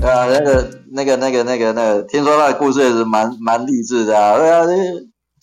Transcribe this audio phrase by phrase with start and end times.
[0.00, 4.38] 对啊，那个、那个、那个、那个、那个，听说他的故事也是蛮蛮励志的啊。
[4.38, 4.64] 对啊，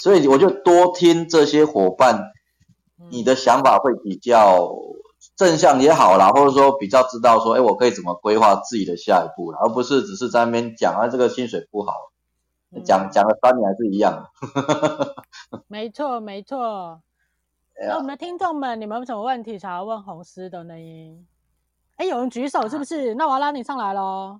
[0.01, 2.21] 所以我就多听这些伙伴，
[3.09, 4.71] 你的想法会比较
[5.35, 11.93] 正向也好啦，或者说比较知道说，哎，我可以怎么规划自己的下一步，而不是只是在那边讲啊，这个薪水不好，
[12.83, 14.29] 讲讲了三年还是一样。
[15.67, 17.01] 没错，没错。
[17.87, 20.73] 那我们的听众们，你们有什么问题想要问红丝的呢？
[21.97, 23.15] 哎，有人举手是不是？
[23.15, 24.39] 那我要拉你上来喽，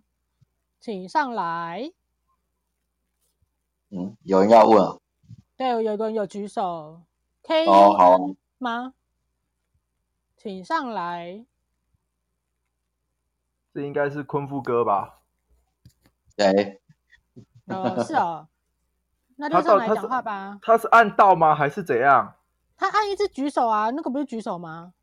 [0.79, 1.91] 请上来。
[3.89, 4.97] 嗯，有人要问啊？
[5.55, 7.01] 对，有个人有举手，
[7.41, 8.17] 可以哦，好
[8.57, 8.93] 吗？
[10.35, 11.45] 请上来。
[13.73, 15.21] 这应该是坤富哥吧？
[16.35, 16.81] 对。
[17.65, 18.47] 呃，是哦。
[19.37, 20.59] 那就上来讲话吧。
[20.61, 21.55] 他是，他是按到吗？
[21.55, 22.35] 还是怎样？
[22.77, 24.93] 他按一直举手啊，那个不是举手吗？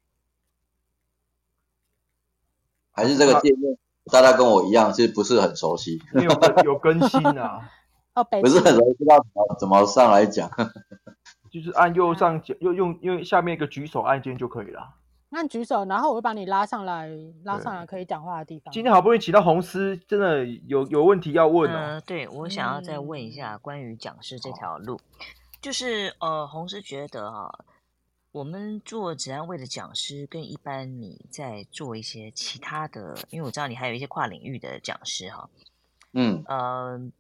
[2.93, 3.79] 还是这个界面，
[4.11, 6.01] 大家跟我一样，是不是很熟悉？
[6.15, 7.71] 有有更新啊？
[8.15, 10.51] 哦，不是很熟悉，不知道怎么怎么上来讲。
[11.53, 14.95] 就是按右上角，又用用下面一个举手按键就可以了。
[15.31, 17.09] 按举手，然后我会把你拉上来，
[17.45, 18.73] 拉上来可以讲话的地方。
[18.73, 21.77] 今天好不容易请到红丝，真的有有问题要问哦。
[21.77, 24.97] 呃，对，我想要再问一下关于讲师这条路。
[24.97, 25.27] 嗯
[25.63, 27.55] 就是呃，红丝觉得哈、啊，
[28.33, 35.51] 我们做职安卫的讲师，跟一般你在做一些其他的，因为我知道你还有一些跨领域的讲师哈，
[36.13, 37.13] 嗯，呃，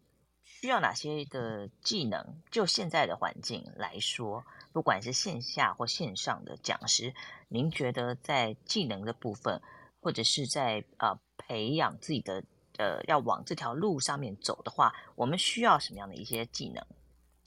[0.42, 2.40] 需要哪些的技能？
[2.50, 7.14] 就现在的环境来说，不管是线下或线上的讲师，
[7.48, 9.60] 您觉得在技能的部分，
[10.00, 12.42] 或者是在呃培养自己的
[12.78, 16.82] 呃要往这条路上面走的话，我们需要什么样的一些技能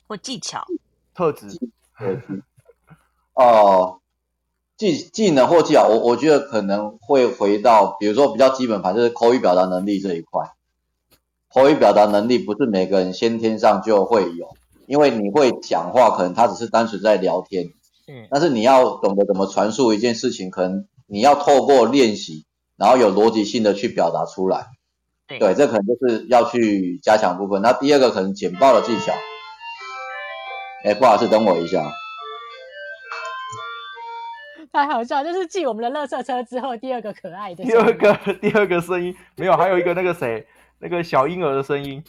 [0.05, 0.63] 或技巧？
[1.15, 1.47] 特质，
[3.35, 3.99] 哦，
[4.77, 10.51] 技技能或技巧，我我觉得可能会回到，比如说比较基本盘，就是口语表达能力这一块。
[11.53, 17.67] 口语表达能力不是每个人先天上就会有，因为你会讲话，可能他只是单纯在聊天，
[18.07, 22.45] 嗯，但是你要懂得怎么传述一件事情，可能你要透过练习，
[22.75, 24.67] 然后有逻辑性的去表达出来，
[25.27, 27.61] 对，对，这可能就是要去加强部分。
[27.61, 29.13] 那第二个可能简报的技巧。
[30.83, 31.89] 哎，不好意思，等我一下。
[34.75, 37.63] 太好笑， 就是继我们的垃圾车之后第二个可爱的。
[37.63, 40.45] 第二个， 第二个声音没有，还有一个那个谁，
[40.79, 42.03] 那个小婴儿的声音。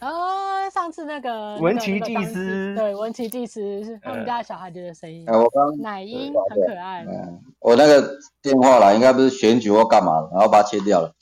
[0.00, 5.28] 哦，上次那个文琪技师，对，文琪技师是他们家小孩子的声音。
[5.28, 7.04] 哎，我刚奶音很可爱。
[7.06, 8.08] 嗯，我那个
[8.40, 11.12] 电话啦，应该不是选举或干嘛，然后把它切掉了。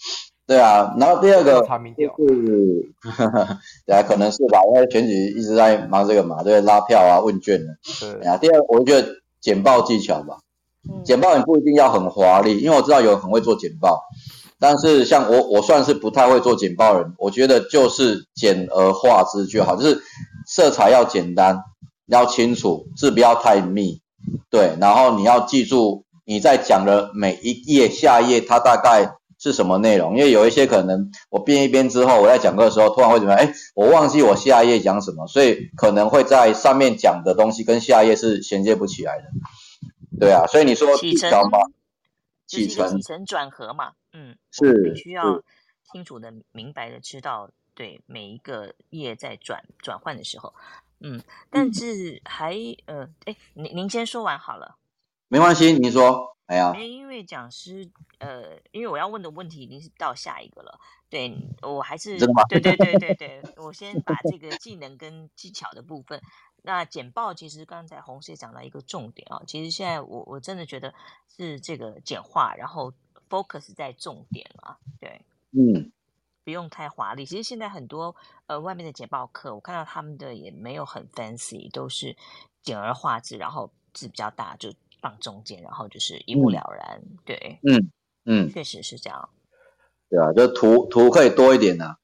[0.46, 2.94] 对啊，然后第二个就是，
[3.84, 7.76] 对啊，可能是吧，因为选举一直在忙这个嘛，对，拉票啊、问卷的。
[8.20, 9.08] 对啊，第二个我觉得
[9.40, 10.38] 简报技巧吧，
[11.04, 14.00] 简报也不一定要很华丽，因为我知道有人很会做简报，
[14.59, 20.00] 但是像我，我算是不太会做简报人，我觉得就是简而化之就好，就是
[20.47, 21.60] 色彩要简单，
[22.06, 24.00] 要清楚，字不要太密，
[24.50, 29.15] 对，然后你要记住你在讲的每一页，下一页它大概。
[29.41, 30.16] 是什么内容？
[30.16, 33.41] 因为有一些可能我编一编之后，我在讲课的时候突然会怎么样？
[33.41, 39.22] 哎，我忘记我下一页讲什么，所以可能会在上面讲的东西跟下一页是衔接不起来的。
[40.18, 41.30] 对啊，所以你说起承
[42.46, 45.42] 起承转合嘛，嗯，是必须要
[45.84, 50.54] 清楚的、明白的知道，对每一个页在转转换的时候，
[51.00, 52.56] 嗯，但是还
[52.86, 54.76] 呃，哎，您您先说完好了，
[55.28, 56.36] 没关系，你说。
[56.48, 57.86] 哎呀，因为讲师，
[58.20, 60.80] 呃，因为我要问的问题已经是到下一个了，
[61.10, 61.30] 对，
[61.60, 62.16] 我还是，
[62.48, 66.22] 对对对对对， 我先把这个技能跟技巧的部分，
[66.68, 70.92] 那简报其实刚才红丝也讲到一个重点啊，其实现在我我真的觉得
[71.34, 72.92] 是这个简化，然后
[73.30, 75.90] focus 在重点了，对，嗯，
[76.44, 78.14] 不用太华丽，其实现在很多
[78.48, 82.14] 呃外面的简报课，我看到他们的也没有很 fancy，都是
[82.62, 84.70] 简而化之，然后字比较大就。
[85.00, 87.00] 放中间，然后就是一目了然。
[87.00, 87.92] 嗯、对，嗯
[88.24, 89.28] 嗯，确实是这样。
[90.10, 91.98] 对啊，就图图可以多一点呐、啊，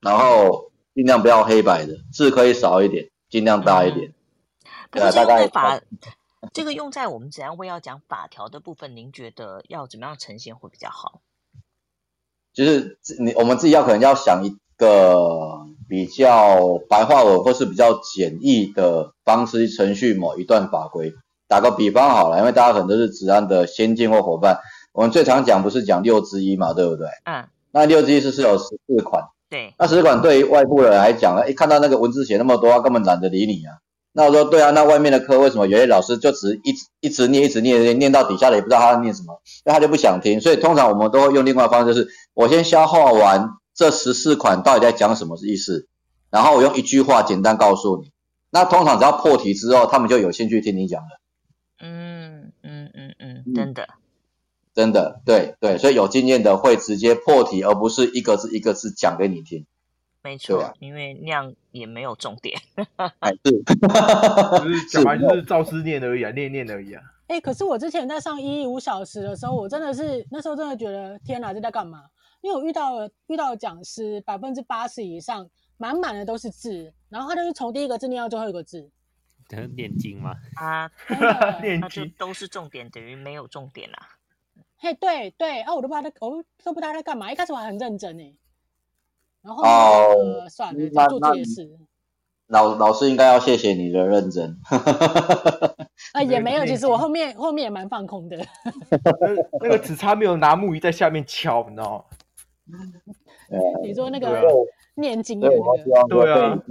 [0.00, 4.12] 然后尽量不要黑白的，字可以少一点，尽量大一点。
[4.90, 5.80] 可是这个法，
[6.52, 11.20] 这个用在我们职安会要讲法条的部分，您觉得要怎么样呈现会比较好？
[12.52, 21.12] 就是你我们自己要可能要想一个比较白话文或是比较简易的方式程序某一段法规。
[21.48, 24.58] 打个比方好了，因为大家可能都是职安的先进或伙伴，
[24.92, 27.08] 我们最常讲不是讲六之一嘛，对不对？
[27.24, 27.48] 嗯。
[27.72, 29.28] 那六之一是是有十四款。
[29.48, 29.74] 对。
[29.78, 33.78] 那十四款对于外部人来讲呢，一看到那个文字写那么多，他根本懒得理你啊。
[34.12, 40.40] 那我说对啊，那外面的课为什么有些老师就只一直一直念一直念念到底下的也不知道他在念什么，那他就不想听。
[40.40, 45.86] 所以通常我们都会用另外的方式，就是我先消化完这十四款到底在讲什么意思，
[46.30, 48.10] 然后我用一句话简单告诉你。
[48.50, 51.08] 那通常只要破题之后，他们就有兴趣听你讲了。
[51.78, 53.86] 嗯嗯嗯嗯，真的。
[54.76, 59.64] 真的，对对，所以有经验的会直接破题，而不是一个字一个字讲给你听。
[60.22, 62.60] 没错，啊、因为那样也没有重点。
[63.18, 63.62] 还 是，
[64.62, 67.02] 就是讲完就是照师念而已啊，念念而已啊。
[67.28, 72.04] 哎、欸，可是我之前在上一一五小时的时候，我真的是那时候真的觉得天哪，这在干嘛？
[72.42, 78.90] 因为我遇到了遇到的讲师百分之八十以上满满的都是字，然后他就是从第一个字念到最后一个字。
[79.48, 80.34] 在念经吗？
[80.56, 80.90] 啊，
[81.80, 84.15] 那就都是重点，等于没有重点啊。
[84.78, 87.32] 嘿，对对啊，我都不知道他，我都不知道他在干嘛。
[87.32, 88.36] 一开始我还很认真呢，
[89.42, 91.70] 然后哦，呃、算了，那做这些事。
[92.48, 94.56] 老老师应该要谢谢你的认真。
[96.12, 98.36] 啊， 也没有，其实我后面后面也蛮放空的。
[99.60, 102.06] 那个只差没有拿木鱼在下面敲，你知道
[102.68, 102.78] 吗？
[103.82, 104.40] 你说那个
[104.94, 106.62] 念经的那个，对啊，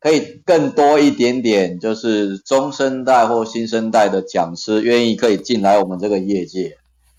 [0.00, 6.76] 可以更多一点点，就是中生代或新生代的讲师愿意可以进来我们这个业界。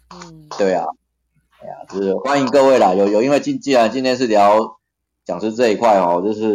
[0.10, 0.86] 嗯，对啊，
[1.60, 4.78] 哎呀，就是欢迎各位啦，有有，因为今既然今天是聊
[5.26, 6.48] 讲师这一块哦，就是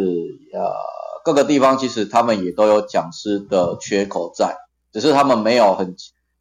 [0.55, 0.73] 呃
[1.23, 4.57] 各个地方其实他们也都有讲师的缺口在，
[4.91, 5.95] 只是他们没有很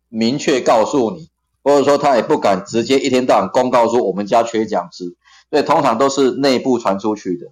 [0.07, 1.29] 明确告诉你，
[1.63, 5.17] 或者说他也不敢直接一天到晚公告说我们家缺讲师，
[5.49, 7.47] 所以通常都是内部传出去的，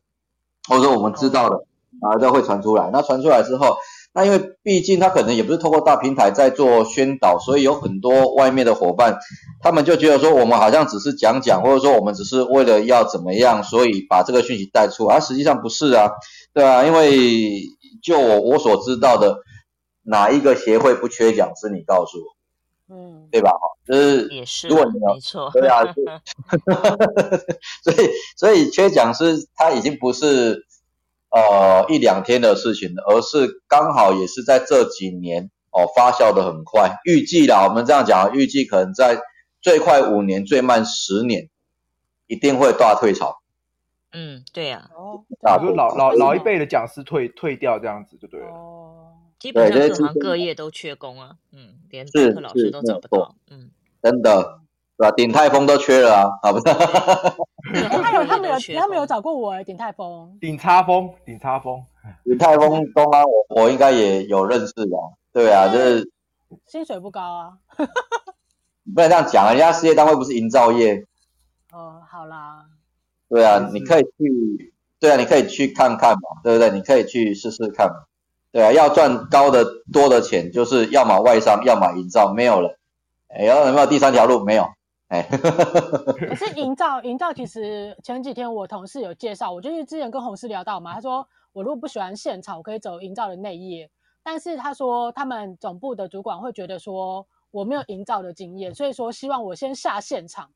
[0.69, 1.65] 或者说我们知道的
[2.01, 3.75] 啊都会传出来，那传出来之后。
[4.11, 9.19] 那因为毕竟他可能也不是透过大平台在做宣导，所以有很多外面的伙伴，
[9.61, 16.09] 他们就觉得说我们好像只是讲讲，或者说我们只是为了要怎么样，所以把这个讯息带出来，而实际上不是啊，
[16.53, 17.61] 对啊，因为
[18.01, 19.37] 就我我所知道的，
[20.01, 21.69] 哪一个协会不缺讲师？
[21.69, 23.51] 你告诉我，嗯，对吧？
[23.51, 25.83] 哈，就是也是，如果你要没错， 对啊，
[27.83, 30.65] 所以所以缺讲师他已经不是。
[31.29, 36.97] 呃，一两天的事情，而是刚好也是在这几年哦发酵的很快。
[37.05, 39.19] 预计啦，我们这样讲，预计可能在
[39.61, 41.49] 最快五年，最慢十年，
[42.25, 43.41] 一定会大退潮。
[44.11, 44.97] 嗯，对呀、啊。
[44.97, 45.23] 哦，
[45.75, 48.47] 老老老一辈的讲师退退掉这样子就对了。
[48.47, 51.35] 哦，基本上各行各业都缺工啊。
[51.51, 53.35] 嗯，连代课老师都找不到。
[53.51, 53.69] 嗯，
[54.01, 54.61] 真的。
[54.99, 55.11] 对吧？
[55.15, 56.65] 鼎泰丰都缺了啊，啊不是？
[58.01, 60.37] 他有他没有他没有找过我哎，鼎泰丰。
[60.41, 61.81] 鼎差丰，鼎差丰，
[62.25, 64.97] 鼎泰丰东安，我我应该也有认识的。
[65.31, 66.11] 对啊，就是
[66.67, 67.53] 薪水不高啊。
[68.93, 71.05] 不能这样讲，人家事业单位不是营造业。
[71.71, 72.65] 哦，好啦。
[73.29, 76.71] 对啊，你可以去，对啊，你可以去看看嘛，对不对？
[76.71, 77.93] 你可以去试试看嘛。
[78.51, 79.63] 对啊，要赚高的
[79.93, 82.77] 多的钱，就是要么外商，要么营造，没有了。
[83.29, 84.43] 哎，有没有第三条路？
[84.43, 84.67] 没有。
[85.09, 93.89] 哎，可是营造营造，其实前几天我同事有介绍，我就是之前跟红师聊到嘛，他说我如果不喜欢现场，我可以走营造的内业，
[94.21, 100.51] 但是他说他们总部的主管会觉得说我没有营造的经验，所以说希望我先下现场，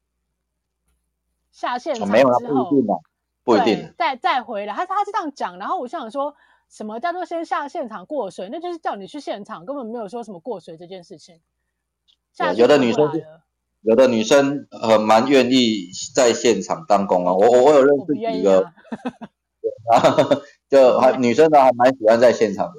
[1.52, 2.96] 下现场之后，没有不一定，
[3.44, 6.36] 不一定，再再回来，他他是这样讲，然后我想说
[6.70, 11.42] 什么叫做先下现场过水，那就是叫你去现场，根本没有说什么过水这件事情，
[12.34, 13.12] 下有的女生
[13.84, 18.64] 有的女生很蛮愿意在现场当工啊，我我我有认识几个，
[19.92, 20.18] 啊、
[20.70, 22.74] 就还女生呢还蛮喜欢在现场的，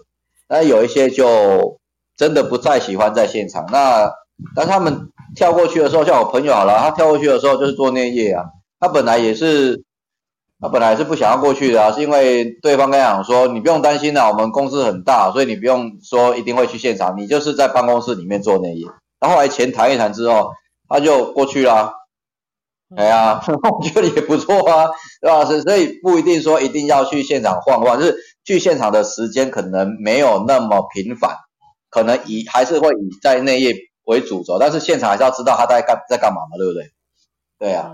[0.48, 1.78] 但有一些就
[2.16, 3.66] 真的不太喜欢在现场。
[3.70, 4.10] 那
[4.56, 8.44] 当他们跳过去的时候，像我朋友好了，他跳过去的时候就是做内业啊，
[8.80, 9.84] 他本来也是，
[10.60, 18.86] 他本来是不想要过去的啊，是因为对方跟他讲说，你不用担心啊，我们公司很大，所以你不用说一定会去现场，你就是在办公室里面做内业。
[19.20, 20.50] 然后后来钱谈一谈之后。
[20.94, 21.92] 他就过去了，
[22.94, 24.86] 哎呀， 我觉得也不错啊，
[25.20, 25.44] 对吧？
[25.44, 31.36] 所所以不一定说一定要去现场晃晃，就是去现场的时间可能没有那么频繁，
[31.90, 33.74] 可能以还是会以在内业
[34.04, 36.92] 为主轴，但是现场还是要知道他在干在干嘛嘛，对不对？
[37.58, 37.90] 对呀，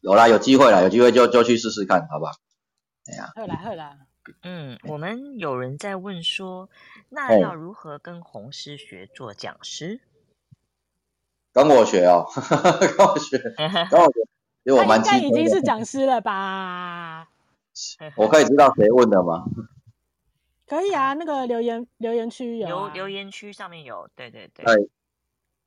[0.00, 2.32] 有啦，有机会啦，有机会就就去试试看，好不好？
[3.06, 3.96] 哎呀，会啦会啦，
[4.42, 6.68] 嗯，我们有人在问说，
[7.10, 10.00] 那要如何跟红师学做讲师？
[11.52, 12.26] 跟我学哦，
[12.96, 13.38] 跟我学，
[13.90, 14.20] 跟我学，
[14.64, 17.28] 因为我蛮他应该已经是讲师了吧？
[18.16, 19.44] 我可以知道谁问的吗？
[20.66, 24.64] 可以啊，那个留言留言区有、啊，留留言区上面有，对对对。
[24.64, 24.88] 对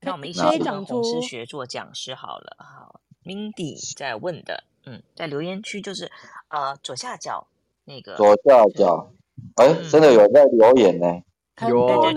[0.01, 2.57] 那我们一起跟红师学做讲师好了。
[2.59, 6.11] 好，Mindy 在问的，嗯，在留言区就是
[6.49, 7.47] 呃左下角
[7.85, 8.15] 那个。
[8.15, 9.11] 左下角。
[9.55, 11.21] 哎，真的有在留言呢，
[11.67, 12.11] 有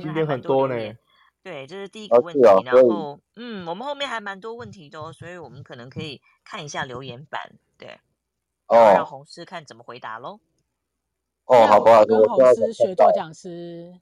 [0.00, 0.74] 今天很多呢。
[1.44, 2.40] 对，这是第一个问题。
[2.42, 8.00] 哦、然后，嗯，我们后面还蛮多问题的哦，所以我们可能可以看一下留言板，对，
[8.66, 10.40] 哦，让红师看怎么回答喽。
[11.44, 12.02] 哦，好不好？
[12.06, 14.00] 跟红师学做讲师。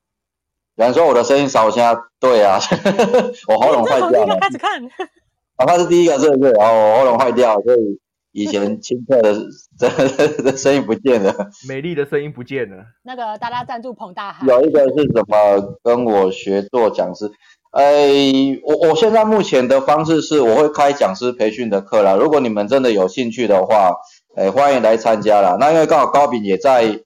[0.77, 2.61] 有 人说我的声音少一下，对啊，
[3.49, 4.39] 我喉咙坏掉了。
[4.39, 4.81] 开始看。
[5.59, 6.53] 哪怕是第一个，是不是？
[6.53, 8.01] 然后我喉咙坏掉，所以。
[8.33, 12.85] 以前清澈的的 声音不见了，美丽的声音不见了。
[13.05, 17.31] 那个大家赞助彭大海，有一个是什么跟我学做讲师？
[17.73, 18.11] 哎，
[18.65, 22.15] 我我现在目前的方式是我会开讲师培训的课啦。
[22.17, 23.93] 如果你们真的有兴趣的话，
[24.35, 25.57] 哎，欢迎来参加啦。
[25.61, 27.01] 那因为刚好高饼也在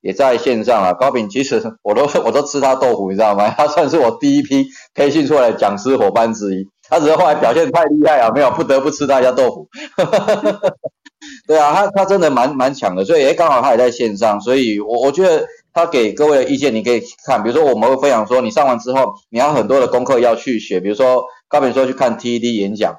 [0.00, 0.92] 也在线上啊。
[0.92, 3.48] 高饼其实我都我都吃他豆腐，你知道吗？
[3.50, 6.68] 他算是我第一批培训出来的讲师伙伴之一。
[6.88, 9.68] 他只是后来表现太厉害啊，没有不得不吃他家豆腐。
[11.46, 22.94] 对啊，他他真的蛮蛮强的，所以诶刚好他也在线上，所以我我觉得他给各位的意见你可以看，比如说我们会分享说，你上完之后你要很多的功课要去学，比如说高敏说去看 TED 演讲，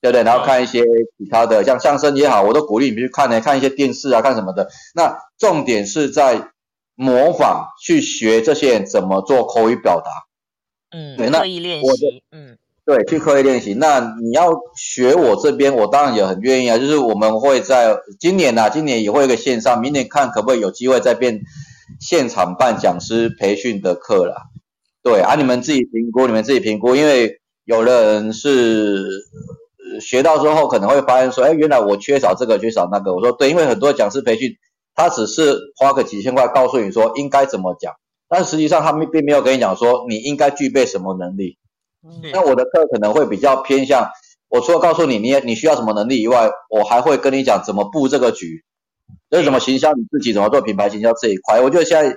[0.00, 0.22] 对不对？
[0.22, 0.82] 然后看一些
[1.18, 4.68] 其他的像相声也好，我都鼓励你去看呢，看一些电视啊，看什么的。
[4.94, 6.50] 那重点是在
[6.94, 10.10] 模仿去学这些人怎么做口语表达，
[10.96, 12.56] 嗯，对，刻意练习，嗯。
[12.86, 13.72] 对，去刻意练习。
[13.72, 16.76] 那你要学我这边，我当然也很愿意啊。
[16.76, 21.40] 就是我们会在今年啊，今年也会有个线上，明年看可不可以有机会再变
[21.98, 24.34] 现场办讲师培训的课啦。
[25.02, 29.08] 对啊，你们自己评估，你们自己评估，因为有的人是
[30.02, 33.14] 学到之后可能会发现说，哎，原来我缺少这个，缺少那个。
[33.14, 34.50] 我说对，因为很多讲师培训，
[34.94, 37.94] 他只是花个几千块告诉你说应该怎么讲，
[38.28, 41.56] 但实际上他们并没有跟你讲说你应该具备什么能力。
[42.32, 44.10] 那我的课可能会比较偏向，
[44.48, 48.64] 我除了告诉你你你需要什么能力以外，我还会跟你讲怎么布这个局，
[49.30, 51.60] 就是怎么行销你自己，怎么做品牌行销这一块。
[51.60, 52.16] 我觉得现在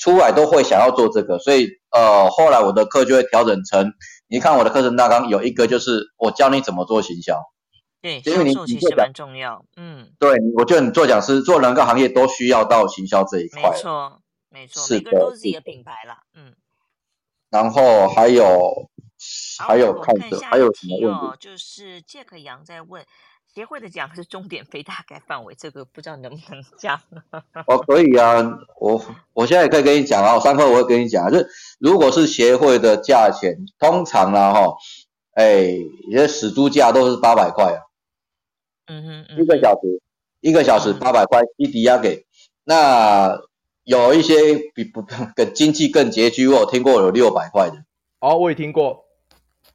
[0.00, 3.94] 出来都会想要做这个，所以呃后来我的课就会调整成，
[4.28, 7.40] 你看我的课程大纲有一个就是我教你怎么做行销，
[8.02, 16.54] 对，因为你其实蛮重要，嗯，对，我觉得你做讲师做任何行业都需要到行销这一块，没错，没错，是的，每个人都是自己的品牌啦，嗯，
[17.50, 18.90] 然后还有。
[19.58, 21.36] 还有看着，还有什么问题？
[21.40, 23.04] 就是杰克杨在问
[23.54, 27.00] 协会的讲师终点非大概范围，这个不知道能不能讲？
[27.66, 28.42] 哦，可以啊，
[28.80, 29.00] 我
[29.32, 34.76] 我现在也可以跟你讲啊，我上课我会跟你讲啊，就是如果是协会的价钱，通常啊哈，
[35.34, 35.66] 哎，
[36.08, 37.78] 一些死猪价都是八百块啊，
[38.86, 40.02] 嗯哼，嗯哼，一个小时，
[40.40, 42.26] 一个小时八百块，一抵押给。
[42.64, 43.38] 那
[43.84, 45.02] 有一些比不
[45.36, 47.84] 更经济更拮据，我有听过有六百块的。
[48.18, 49.03] 哦，我也听过。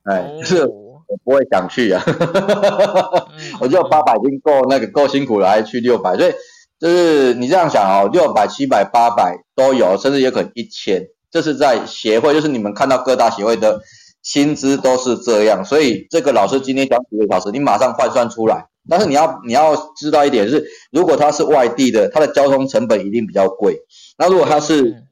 [0.04, 2.04] 哎，就是我不会想去啊，
[3.60, 6.32] 我就八百已经够那个够辛苦了，还去六百，所以
[6.80, 13.82] 就是你这样想哦，六百、七百、八百都有，甚至有可能一千，这是在协会，就是你们看到各大协会的
[14.22, 18.68] 薪资都是这样，所以这个老师今天讲几个小时，你马上换算出来。
[18.88, 23.78] 但是你要你要知道一点是，如果他是外地的，他的交通成本一定比较贵。
[24.18, 25.04] 那如果他是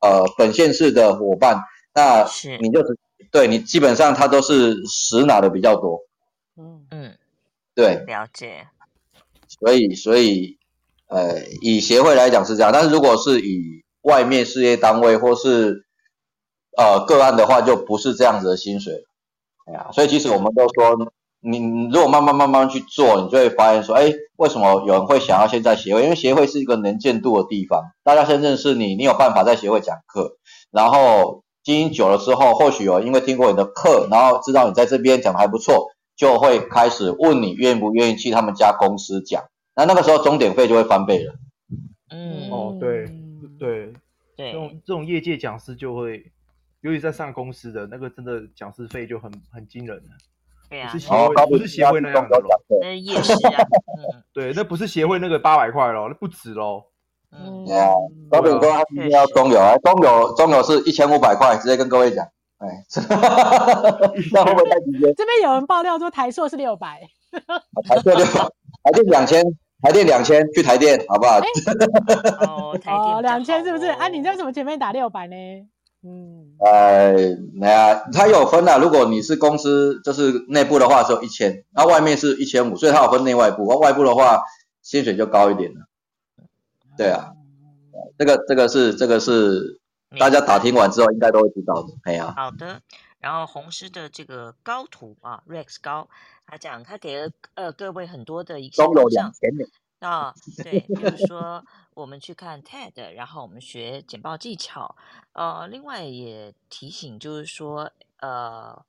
[0.00, 1.60] 呃本县市的伙伴，
[1.94, 2.26] 那
[2.60, 2.98] 你就是。
[3.30, 6.00] 对你基本上他都是实拿的比较多，
[6.56, 7.18] 嗯嗯，
[7.74, 8.68] 对，了解。
[9.48, 10.56] 所以所以
[11.08, 15.84] 呃，以协会来讲是这样，但是如果是以外面事业单位或是
[16.76, 19.04] 呃个案的话，就不是这样子的薪水。
[19.66, 20.96] 哎呀，所以其实我们都说，
[21.40, 21.58] 你
[21.92, 26.02] 如果慢慢慢慢去做，你就会发现说，哎，为什么有人会想要先在协会？
[26.02, 30.38] 因为协会是一个能见度的地方，大家先认识你，你有办法在协会讲课，
[30.70, 31.44] 然后。
[31.68, 39.44] 经营久了之后，或许有因为听过你的课，然后知道你在这边讲的还不错，就会开始问你愿不愿意去他们家公司讲。
[39.76, 41.34] 那那个时候钟点费就会翻倍了。
[42.08, 43.04] 嗯，哦，对
[43.58, 43.92] 对
[44.34, 46.32] 对，这种这种业界讲师就会，
[46.80, 50.16] 尤其在上公司的那个，真的讲师费就很很惊人了。
[50.70, 52.48] 对啊，不是协会，不是协会那样的咯。
[52.80, 53.62] 那也是啊。
[54.32, 56.86] 对，那不是协会那个八百块咯，那不止咯。
[57.30, 57.66] 嗯，
[58.30, 62.26] 高饼哥他今天要中油啊，中油中油是一千五百块，直接跟各位讲，
[62.58, 65.12] 哎，哈哈哈哈哈，那会不会太直接？
[65.14, 67.00] 这边有人爆料说台硕是六百，
[67.86, 68.40] 台硕六百，
[68.82, 69.44] 台电两千，
[69.82, 71.38] 台电两千，去台电好不好？
[72.48, 73.86] 哦，台电两千是不是？
[73.88, 75.34] 啊，你为什么前面打六百呢？
[76.02, 77.12] 嗯，呃，
[77.60, 84.40] 那啊，它有分的，如果你是公司就是内部的话，只有一千，那外面是一千五，所以它有分内外部，外部的话
[84.80, 85.87] 薪水就高一点了。
[86.98, 87.32] 对啊，
[88.18, 89.80] 这个这个是这个是
[90.18, 92.34] 大家打听完之后应该都会知道的，哎呀。
[92.36, 92.82] 好的，
[93.20, 96.08] 然后红师的这个高图啊，Rex 高，
[96.44, 99.48] 他讲他给了呃各位很多的一些中油两千
[100.00, 101.64] 那对，比如说
[101.94, 104.94] 我们去看 TED，然后我们学简报技巧。
[105.32, 107.90] 呃，另外也提醒，就是说，
[108.20, 108.84] 呃，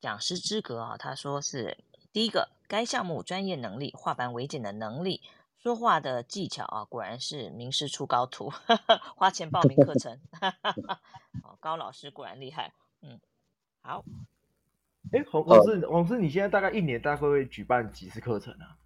[0.00, 1.78] 讲师资格啊，他说是
[2.12, 5.22] 第一个，该项目专业能力、化繁为简的能力、
[5.60, 8.52] 说话的技巧啊，果然是名师出高徒，
[9.16, 10.18] 花钱报名课 程，
[11.42, 12.72] 哦，高老师果然厉害。
[13.02, 13.18] 嗯，
[13.82, 14.04] 好。
[15.12, 18.76] 哎，黄黄师，黄师，你现在大概一年大概会举办几次课程啊？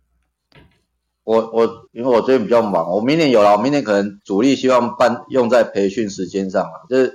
[1.25, 7.13] 我我因为我最近比较忙，我明年有了，我明年可能主力希望办用在培训时间上啊，就是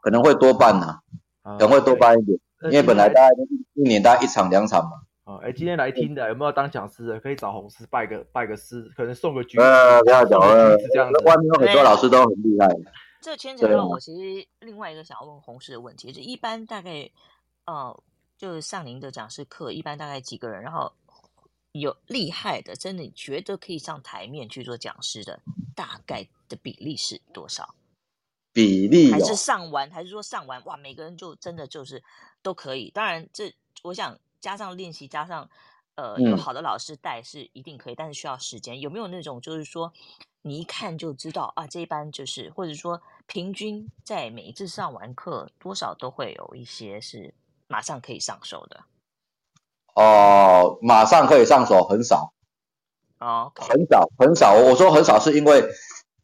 [0.00, 1.00] 可能会多办呐、
[1.42, 3.28] 啊，可能会多办一点，因为本来大概
[3.74, 5.01] 一年大概一场两场嘛。
[5.24, 7.20] 哦，哎，今天来听的有没有当讲师的？
[7.20, 9.62] 可以找红师拜个拜个师，可能送个橘子。
[9.62, 11.20] 呃，不要讲了，是这样的。
[11.24, 12.68] 外面有很多老师都很厉害。
[13.20, 17.08] 这牵扯到我其实另外一个想要问红师的问题，就一般大概
[17.66, 18.02] 呃，
[18.36, 20.92] 就是上您的讲师课，一般大概几个人，然后。
[21.74, 25.40] 有厉害的，真的觉得可以上台面去做讲师的，
[25.74, 27.74] 大概的比例是多少？
[28.52, 32.02] 比例、哦、还是上完，还是说上完哇，每个人就真的就是
[32.42, 32.90] 都可以。
[32.90, 33.50] 当然，这
[33.82, 35.48] 我想加上练习，加上
[35.94, 38.80] 呃有好的老师带是一定可以，嗯、但是需要时间。
[38.80, 39.90] 有没有那种就是说
[40.42, 47.32] 你一看就知道啊，这一班就是，或者说平均在每一次上完课多少都会有一些是
[47.68, 48.84] 马上可以上手的？
[49.94, 52.32] 哦、呃，马上可以上手很少，
[53.18, 54.54] 啊、oh, okay.，很少很少。
[54.54, 55.62] 我说很少是因为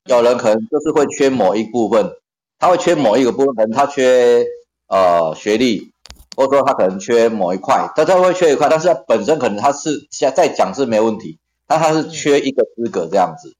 [0.06, 2.10] 有人可能就是会缺某一部分，
[2.58, 4.44] 他会缺某一个部分，可能他缺
[4.88, 5.92] 呃学历，
[6.38, 13.56] 或者说他可能缺某一块，他他会缺一块，但是他本身可能他是现在在讲是没问题，但他是缺一个资格这样子。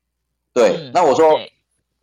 [0.54, 1.38] 对，嗯、那我说.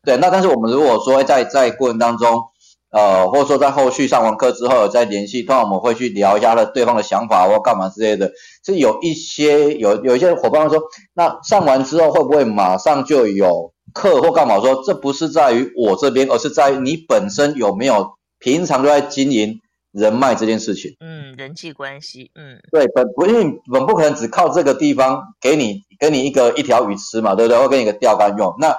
[0.03, 2.43] 对，那但是我们如果说在在过程当中。
[2.91, 8.31] 呃，或者说在后续上完课之后再联系，通常我们会去聊一下的对方的想法或干嘛之类的。
[8.65, 10.81] 是有一些有有一些伙伴说，
[11.13, 14.61] 那上完之后会不会马上就有课或干嘛？
[14.61, 19.59] 说这不是在于我这边，而是在于你本身有没有平常都在经营
[19.95, 20.95] 人脉这件事情。
[20.99, 27.57] 嗯，人际关系，嗯，对，本不因为本不可能只靠这个地方给你给你一个一条鱼吃嘛，对不对？
[27.57, 28.75] 或给你一个钓竿用，那。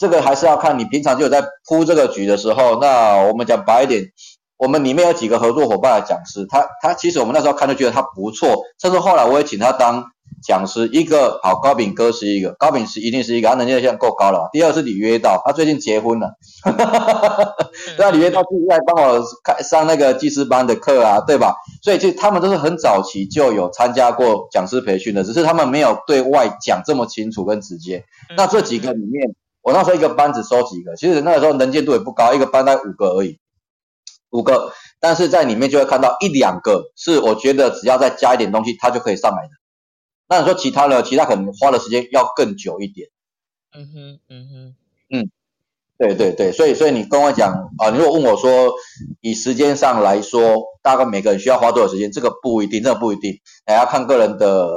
[0.00, 4.04] 这个还是要看你平常就有在铺这个局的时候，那我们讲白一点，
[4.56, 10.88] 我们里面有几个合作伙伴的讲师，他他其实我们那时候看就觉得他不错，甚至后来我也请他当讲师。
[10.92, 14.48] 一个好高饼哥是一个，高饼是一定是一个，他能力现在够高了。
[14.52, 17.54] 第二是李约道，他最近结婚了，哈哈哈哈哈。
[17.96, 21.54] 对啊，李约道就是在帮我开上那个技师班的课啊，对吧？
[21.82, 28.04] 所以其实他们都是很早期就有参加过讲师培训的，只是他们没有对外讲这么清楚跟直接。
[28.36, 29.34] 那这几个里面。
[29.60, 33.38] 我那时候一个班只收几个，其实那个时候能见度也不高，一个班才五个而已，
[34.30, 39.50] 五个，但是在里面就会看到一两个是我觉得只要再加一点东西，他就可以上来的。
[40.28, 43.08] 那你说其他的，其他可能花的时间要更久一点。
[43.72, 44.74] 嗯哼，嗯哼，
[45.10, 45.30] 嗯，
[45.98, 48.72] 对对对，所以所以你跟我讲啊，你如果问我说
[49.20, 54.70] 以时间上来说，大概每个人需要花多少时间，这个不一定，这个不一定，还要看个人的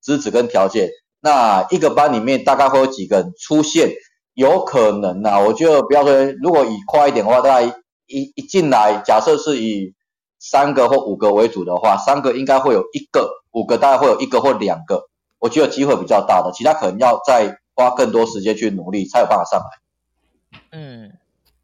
[0.00, 0.90] 资质跟条件。
[1.20, 3.90] 那一个班里面大概会有几个人出现？
[4.34, 7.62] 有可能呐、啊，我觉得不要说，如果以快一点的话，大概
[8.06, 9.94] 一一进来，假设是以
[10.38, 20.60] 三个或五个为主的话，三个应该会有一个，五个大概会有一个或两个，我觉得机会比较大的，其他可能要再花更多时间去努力才有办法上来。
[20.72, 21.12] 嗯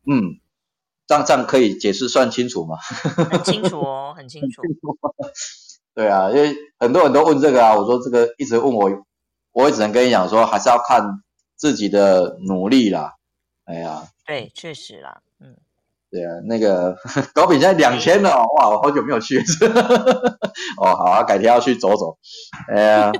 [0.06, 0.40] 嗯，
[1.06, 2.78] 这样这样可以解释算清楚吗？
[3.30, 4.62] 很清楚哦， 很清楚。
[5.94, 8.90] 对啊，因为很多人都问这个啊，我说这个一直问我，
[9.52, 11.22] 我也只能跟你讲说，还是要看。
[11.54, 13.14] 自己的努力啦，
[13.66, 15.31] 哎呀，对，确实啦，嗯，
[16.12, 16.94] 对啊，那个
[17.32, 19.38] 高比现在两千了，哇，我好久没有去，
[20.76, 22.18] 哦，好啊，改天要去走走，
[22.68, 23.12] 哎呀，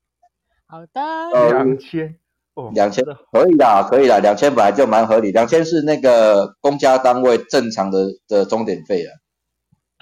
[0.68, 2.14] 好的，两千，
[2.52, 3.16] 哦，两千的。
[3.32, 9.10] 可以啦，可以啦，两千本来就蛮合理，两千是那个公家单位正常的的钟点费啊，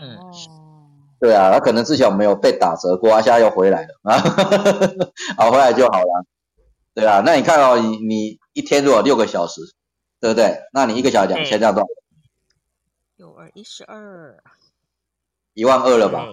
[0.02, 0.18] 嗯，
[1.20, 3.88] 对啊，他可能之前没有被打折过，现在又回来了。
[4.02, 4.18] 啊，
[5.38, 6.24] 好，回来就好了。
[6.94, 9.60] 对啊，那你看哦，你你一天如果六个小时，
[10.20, 10.58] 对不对？
[10.72, 11.86] 那你一个小时两千，这样多少？
[13.16, 14.42] 六二一十二，
[15.54, 16.26] 一万二了吧？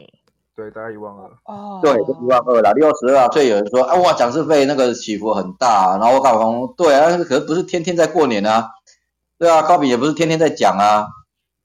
[0.55, 1.29] 对，大概一万二。
[1.45, 3.31] 哦，对，就一万二了，六十二。
[3.31, 8.71] 所以有人说，啊，哇，讲师费那个起伏很大，然后我搞讲，对啊，可是不是天天在过年啊，
[9.37, 11.07] 对啊，高比也不是天天在讲啊，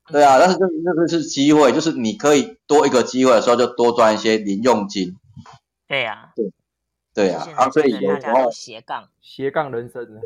[0.08, 5.16] 对啊，但是这这个是机会，就是你可以多一个机会的时候，就多赚一些零用金。
[5.86, 6.52] 对呀，对。
[7.14, 10.20] 对啊，啊，所以有时候斜杠斜杠人生呢，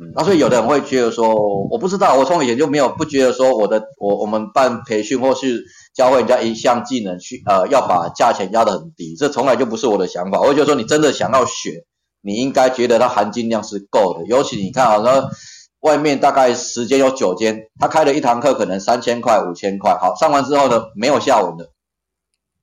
[0.00, 1.34] 嗯，啊，所以有的人会觉得说，
[1.70, 10.40] 我不知道，我从以前就没有不觉得说我的我我们办培训或是教会人家一项技能去呃要把价钱压得很低，这从来就不是我的想法。
[10.40, 11.84] 我就说你真的想要学，
[12.22, 14.26] 你应该觉得它含金量是够的。
[14.26, 15.28] 尤其你看啊，那
[15.80, 21.70] 外面大概十间有九间，他开了一堂课可能三千块、五千块，好，上完之后呢，没有下文的，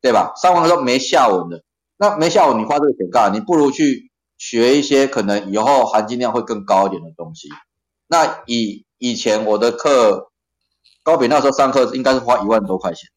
[0.02, 0.34] 对吧？
[0.42, 1.62] 上完之后没下文的，
[1.98, 4.11] 那没下文，你花这个钱干，你不如去
[4.42, 7.48] 学一些可能以后含金量会更高一点的东西。
[8.08, 10.32] 那以以前我的课，
[11.04, 13.08] 高比那时候上课应该是花一万多块钱。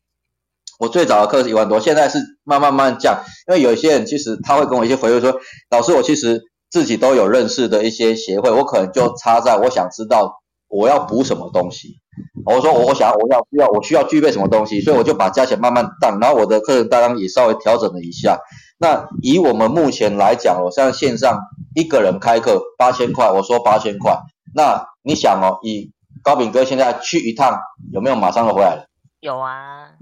[0.79, 5.35] 我最早的课是一万多，现在是慢慢慢降，因为有一些人其实他会跟我一些回馈说，
[5.71, 12.01] 老师我其实自己都有认识的一些协会，我可能就差在我想知道我要补什么东西，
[12.45, 18.39] 我说我想我要需要我需要具备什么东西，所以我就把价钱慢慢降，然后我的课程大纲也稍微调整了一下。
[18.79, 21.39] 那以我们目前来讲，我像线上
[21.75, 24.19] 一个人开课八千块，我说八千块，
[24.55, 27.59] 那你想哦，以高炳哥现在去一趟
[27.93, 28.87] 有没有马上就回来了？
[29.21, 29.93] 有啊。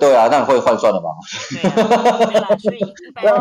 [0.00, 1.10] 对啊，那你会换算的吧？
[1.50, 3.34] 对啊，所以一般 人，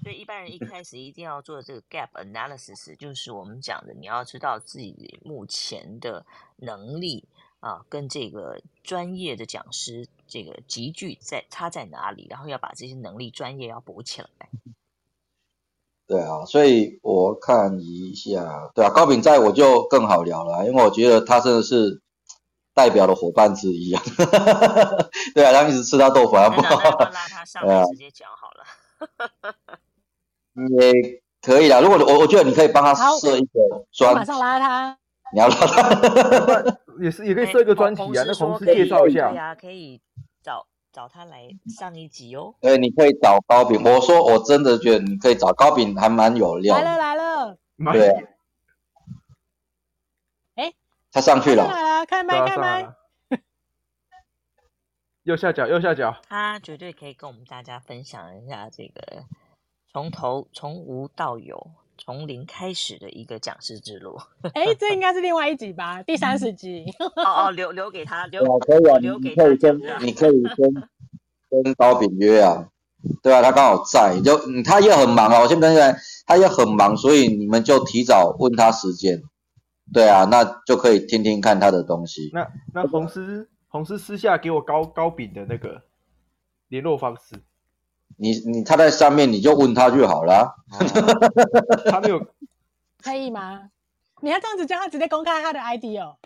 [0.00, 6.24] 所以一般人一开始一定要做的这个 gap analysis，就是我们讲的，你要知道自己目前的
[6.58, 7.24] 能力
[7.58, 14.28] 啊，跟这个专业的讲师这个集聚在差在哪里，然后要把这些能力专业要补起来。
[16.06, 22.02] 对啊，所以我看一下，对啊，高炳在我就更好聊了，因为我觉得他真的是。
[22.74, 24.00] 代表的伙伴之一啊，
[25.34, 26.78] 对啊，他们一直吃他豆腐啊，不好。
[26.78, 29.56] 拉他上来直接讲好了。
[30.78, 34.96] 也可以啦，如果我我觉得你可以帮他设一个专，马上拉他。
[35.32, 38.24] 你要拉他， 也是也可以设一个专题啊。
[38.26, 39.28] 那同事介绍一下。
[39.30, 40.00] 对呀，可以
[40.42, 42.54] 找找他来上一集哦。
[42.60, 43.82] 对，你可以找高饼。
[43.84, 46.76] 我说我真的觉得你可以找高饼，还蛮有料。
[46.76, 47.56] 来了来了。
[47.92, 48.08] 对。
[50.54, 50.72] 哎
[51.12, 52.94] 他上去了，开麦开麦，
[55.22, 59.24] 右下角右下角，他绝对可以跟我们大家分享一下这个
[59.90, 61.70] 从头从无到有，
[62.08, 64.18] 从零开始的一个讲师之路。
[64.54, 66.86] 哎，这应该是另外一集吧，第三十集。
[67.16, 69.46] 哦哦，留留给他，留可以啊，留给他。
[69.98, 70.72] 你可以跟
[71.62, 72.66] 跟高炳约啊，
[73.22, 75.94] 对啊，他刚好在，就他也很忙啊，我先等一下，
[76.26, 79.22] 他也很忙，所以你们就提早问他时间。
[79.92, 82.30] 对啊，那就可以听听看他的东西。
[82.32, 85.82] 那那红师红师私下给我高高炳的那个
[86.68, 87.36] 联络方式。
[88.16, 90.54] 你你他在上面，你就问他就好了。
[91.90, 92.26] 他没有。
[93.02, 93.70] 可以吗？
[94.20, 96.16] 你要这样子叫他直接公开他的 ID 哦。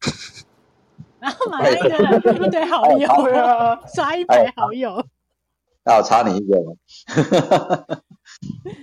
[1.20, 3.08] 然后马上一个人一堆好友，
[3.94, 5.04] 刷一排好友。
[5.84, 6.74] 那我插你一个吗？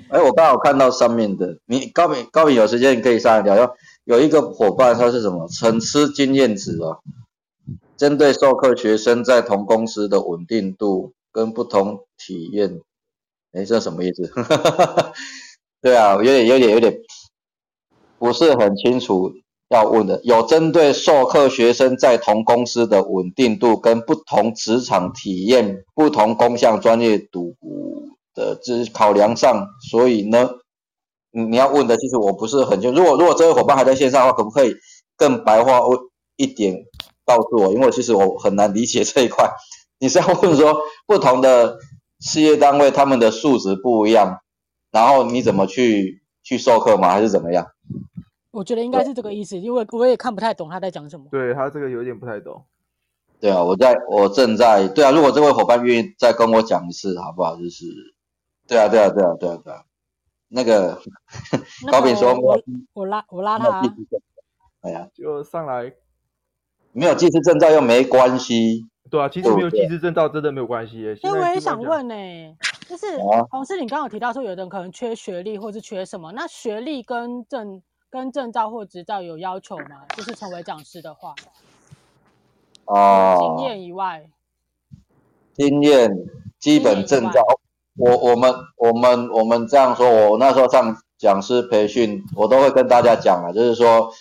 [0.09, 3.75] 哎，我刚好看到上面的，你高敏高敏有时间你可以上来聊聊。
[4.05, 5.47] 有一个伙伴，他是什么？
[5.61, 6.99] 很吃经验值哦，
[7.95, 12.79] 针对授课学生在同公司的稳定度跟不同体验，
[13.53, 14.31] 哎，这什么意思？
[15.81, 16.97] 对啊，有点、有点、有点
[18.17, 19.31] 不是很清楚
[19.69, 20.21] 要问的。
[20.23, 27.55] 有针对授课学生在同公司的稳定度跟不同职场体验、不同工项专业度
[28.33, 30.49] 的之考量上，所以呢？
[31.37, 33.01] 你要问的，其实我不是很清楚。
[33.01, 34.73] 如果如果这位伙伴还在线上的话，可不可以
[35.17, 35.81] 更白话
[36.37, 36.85] 一点
[37.25, 37.73] 告诉我？
[37.73, 39.51] 因为其实我很难理解这一块。
[39.99, 41.77] 你是要问说不同的
[42.25, 44.41] 事业单位他们的素质不一样，
[44.89, 47.11] 然后你怎么去去授课吗？
[47.11, 47.67] 还是怎么样？
[48.49, 51.27] 我觉得应该是这个意思，因为我也看不太懂他在讲什么。
[51.29, 52.65] 对，他这个有点不太懂。
[53.39, 55.11] 对啊，我在我正在对啊。
[55.11, 57.55] 如果这位伙伴愿意再跟我讲一次，好不好？
[57.57, 57.85] 就是
[58.65, 59.83] 对啊，对啊，对啊，对啊，对啊。
[60.47, 60.99] 那个
[61.91, 62.59] 高炳说我
[62.93, 63.81] ：“我拉我拉他。”
[64.81, 65.93] 哎呀，就上来，
[66.91, 68.85] 没有技师证照又没关系。
[69.09, 71.15] 对啊，其实没有技师证照真的没有关系耶。
[71.15, 72.55] 所以我也想问呢、欸，
[72.89, 73.05] 就是
[73.51, 76.31] 红师，你刚刚有提到说，有的人可能缺学历或是缺什么？
[76.31, 80.05] 那学历跟证跟证照或执照有要求吗？
[80.15, 81.35] 就是成为讲师的话，
[82.85, 84.27] 哦，经验以外，
[85.53, 86.09] 经验
[86.59, 87.41] 基本证照。
[87.97, 94.11] 我我们我们我们这样说，我那时候上讲师培训，我都会跟大家讲啊，就是说，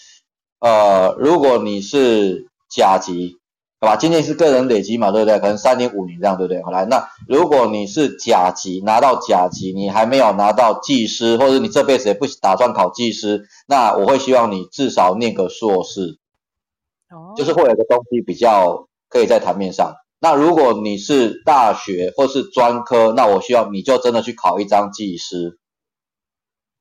[0.60, 3.40] 呃，如果你是甲级，
[3.84, 5.38] 好吧，今年是个人累积嘛，对不对？
[5.38, 6.62] 可能三年五年这样，对不对？
[6.62, 16.18] 好来，那如果你是甲级，拿到甲级，你还没有拿到技师，或者你这辈子也不打算考技师，那我会希望你至少念个硕士，
[17.10, 19.92] 哦，就是会有个东西比较可以在台面上。
[20.18, 25.58] 那如果你是大学或是专科，那我需要你就真的去考一张技师，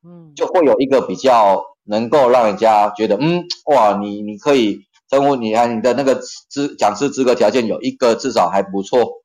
[0.07, 6.15] 嗯，就会有一个比较能够让人家觉得，嗯，哇，你你可以称呼你看你的那个
[6.49, 9.21] 资讲师资格条件有一个至少还不错，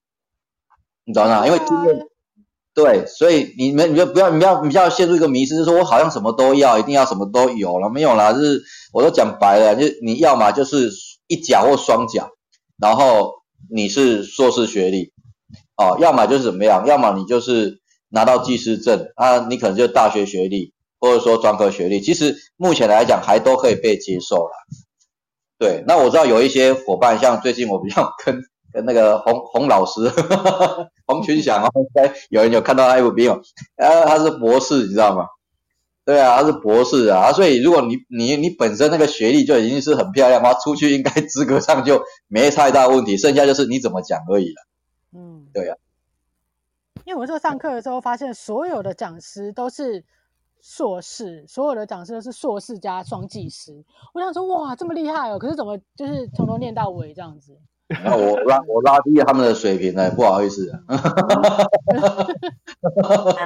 [1.05, 1.47] 你知道吗？
[1.47, 2.07] 因为经验，
[2.75, 10.91] 对，所以你们你就不要你不要你不要陷入一个迷失，就是说我好像什么都要，一定要什么都有了，没有啦，就是我都讲白了，就你要嘛就是
[11.27, 12.29] 一甲或双甲，
[12.79, 13.33] 然后
[13.71, 15.13] 你是硕士学历，
[15.77, 24.53] 哦，要么就是怎么样，要么你就是拿到技师证啊，你可能就大学学历或者说专科学历，其实目前来讲还都可以被接受啦。
[25.59, 28.41] 对，那我知道有一些伙伴，像最近我比较跟。
[28.71, 33.41] 跟那个洪洪老师， 呵呵洪群祥哦，应该有人有看到 FB 哦，
[33.77, 35.25] 啊，他是博士，你知道吗？
[36.05, 44.67] 对啊，他是博士啊，所以如果你你你本身那个学历就已经是很漂亮的话，出去应该资格上就没太大问题，剩下就是你怎么讲而已了。
[45.17, 45.75] 嗯，对啊。
[47.07, 50.05] 因为我这个上课的时候发现，所有的讲师都是
[50.61, 53.85] 硕士，所有的讲师都是硕士加双技师。
[54.13, 55.39] 我想说，哇，这么厉害哦！
[55.39, 57.59] 可是怎么就是从头念到尾这样子？
[58.05, 60.71] 那我拉我拉低了他们的水平了，不好意思。
[60.71, 60.85] 啊，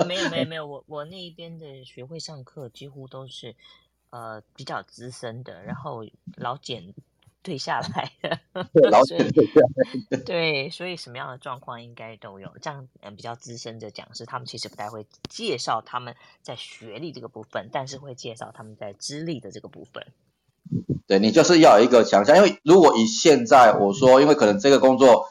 [0.04, 3.54] 没有没有没有，我我那一边的学会上课几乎都是
[4.10, 6.04] 呃比较资深的，然后
[6.36, 6.92] 老检
[7.42, 8.38] 退下来的。
[8.90, 10.18] 老 检退下来。
[10.24, 12.50] 对，所以什么样的状况应该都有。
[12.60, 20.06] 这样嗯比较资深的讲师，他们其实不太会介绍他们在学历这个部分，但是会介绍他们在资历的这个部分。
[21.06, 25.26] 对，你就是要有一个强项，因为如果以现在我说，因为可能这个工作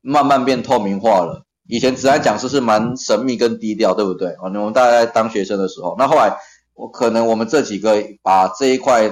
[0.00, 4.36] 慢慢变透明化了，以前职安讲师是蛮神秘跟低调，对不对？
[4.42, 6.36] 我们大家在当学生的时候，那后来
[6.74, 9.08] 我可能我们这几个把这一块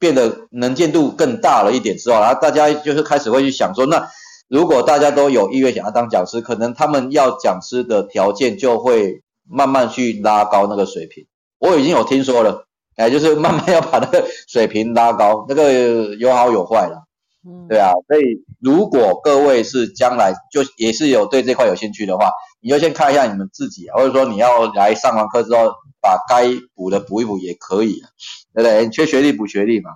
[0.00, 4.08] 变得能见度更大了一点之后，然后大家就是开始会去想说，那
[4.48, 11.26] 如果大家都有意愿想要当讲师，可能他们要讲师的条件就会慢慢去拉高那个水平。
[11.60, 12.64] 我已经有听说了。
[12.96, 17.04] 哎，就是慢慢要把那个水平拉高，那个有好有坏了，
[17.46, 28.02] 嗯，对啊，所以如果各位是将来就也是有对这块有兴趣的话，你就先看一下你们自己，或者说你要来上完课之后把该补的补一补也可以，
[28.54, 28.84] 对不对？
[28.84, 29.92] 你缺学历补学历嘛，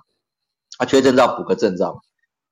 [0.79, 2.01] 啊，缺证照补个证照，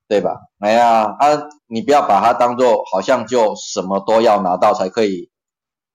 [0.07, 0.37] 对吧？
[0.59, 5.29] 哎呀，啊，你不要把它当做好像就什么都要拿到才可以。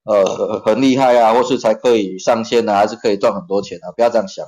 [0.04, 3.92] 呃，很厉害啊，或是才可以上线啊，还是可以赚很多钱啊？
[3.94, 4.46] 不要这样想，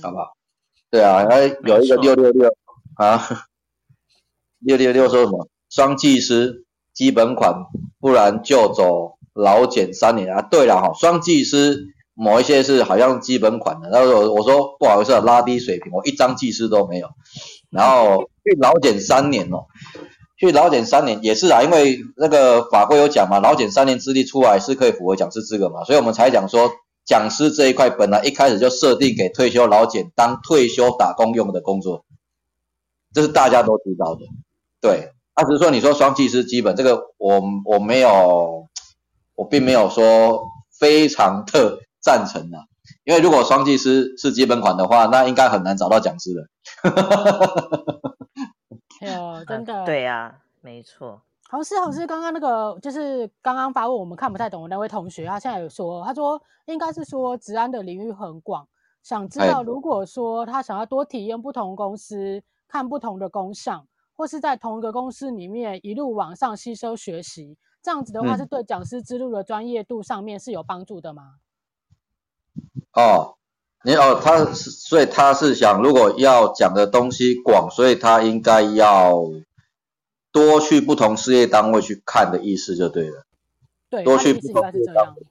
[0.00, 0.36] 好不好？
[0.88, 1.46] 对啊，还有
[1.82, 2.48] 一个六六六
[2.96, 3.46] 啊，
[4.60, 5.48] 六六六说什么？
[5.70, 7.64] 双技师基本款，
[8.00, 10.42] 不然就走老检三年啊。
[10.42, 17.08] 对了哈，双技师某一些是好像基本款的，然后我我说不好意思，啊拉低水平，我一张技师都没有，
[17.70, 19.64] 然后去老检三年哦。
[20.38, 26.68] 去老检三年也是啊，因为那个法规有讲嘛，老检三年资历出来是可以符合讲师资格嘛，所以我们才讲说
[27.06, 32.04] 讲师这一块本来一开始就设定给退休老检当退休打工用的工作，
[33.12, 34.20] 这是大家都知道的。
[34.80, 38.68] 对，他只是说你说双技师基本这个我我没有，
[39.34, 40.44] 我并没有说
[40.78, 42.66] 非常特赞成啊，
[43.04, 46.48] 因为如果双技师是基本款的话，那应该很难找到讲师的。
[49.06, 51.22] 有真的，对呀、啊，没错。
[51.48, 58.66] 好师，好师，刚刚那个就是刚刚发问我们看不太懂的那位同学，他现在有说，他说应该是说职安的领域很广，
[59.02, 62.42] 想知道如果说他想要多体验不同公司，
[62.72, 71.34] 看不同的工项，或是在同一个公司里面一路往上吸收学习，这样子的话是对讲师之路的专业度上面是有帮助的吗？
[72.94, 73.36] 哦。
[73.84, 79.12] 你哦，他是所以他是想，如果要讲的东西广，所以他应该要
[80.30, 83.26] 多去不同事业单位去看的意思就对了。
[83.90, 85.26] 对，多去不同事业单位。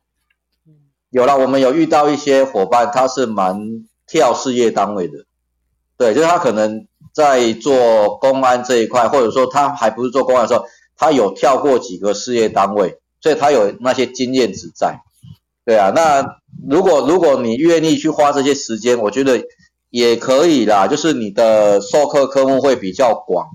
[1.12, 5.26] 有了，我们有遇到一些伙伴，他是蛮跳事业单位的。
[6.02, 10.66] 对，就是他可能在做公安这一块，或者说他还不是做公安的时候，
[10.98, 15.00] 他有跳过几个事业单位，所以他有那些经验值在。
[15.64, 16.26] 对啊，那
[16.68, 19.44] 如果如果你愿意去花这些时间，我觉得
[19.92, 20.88] 也可以啦。
[20.88, 23.46] 就是你的授课科目会比较广，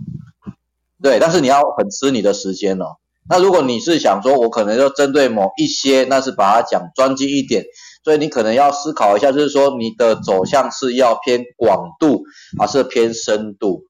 [1.02, 2.98] 对，但是你要很吃你的时间哦。
[3.28, 7.64] 那如果你是想说，我可能就针对某一些，那是把它讲专精一点，
[8.06, 12.22] 所以你可能要思考一下，就是说你的走向是要偏广度
[12.56, 13.82] 还是偏深度？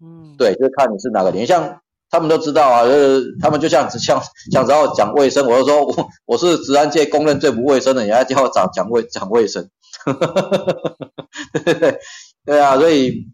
[0.00, 1.80] 嗯，对，就看你是哪个点，像。
[2.08, 9.68] 他们都知道啊，就是他们就像像想找我讲卫生，我就说我 我是职安界公认最不卫生的，人家叫我讲讲卫讲卫生，
[11.64, 11.98] 对对
[12.44, 13.26] 对啊，所以，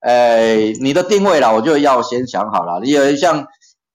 [0.00, 2.84] 哎，你的定位啦，我就要先想好了。
[2.84, 3.46] 因为像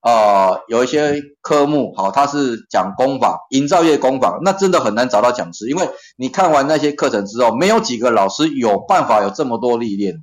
[0.08, 10.20] 呃有一些科目，好，他是讲工法，营造业工法，那真的很难找到讲师，因为你看完那些课程之后，没有几个老师有办法有这么多历练的。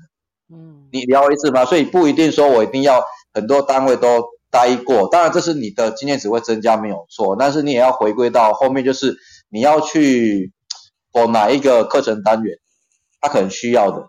[0.54, 1.64] 嗯，你了解意思吗？
[1.64, 3.04] 所以不一定说我一定要。
[3.36, 9.16] 很多单位都待过，当然这是你的经验值会增加没有错，但是你也要回归到后面，就是
[9.50, 10.52] 你要去
[11.12, 12.56] 我哪一个课程单元，
[13.20, 14.06] 他可能需要的，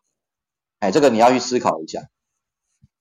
[0.79, 2.01] 哎，这个你要去思考一下，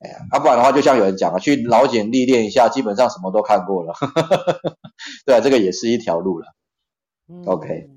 [0.01, 3.95] 哎呀，要、啊、不然的话，就像有人讲了，去老茧历练一下，基本上什么都看过了，
[5.27, 6.47] 对啊，这个也是一条路了。
[7.29, 7.91] 嗯、OK，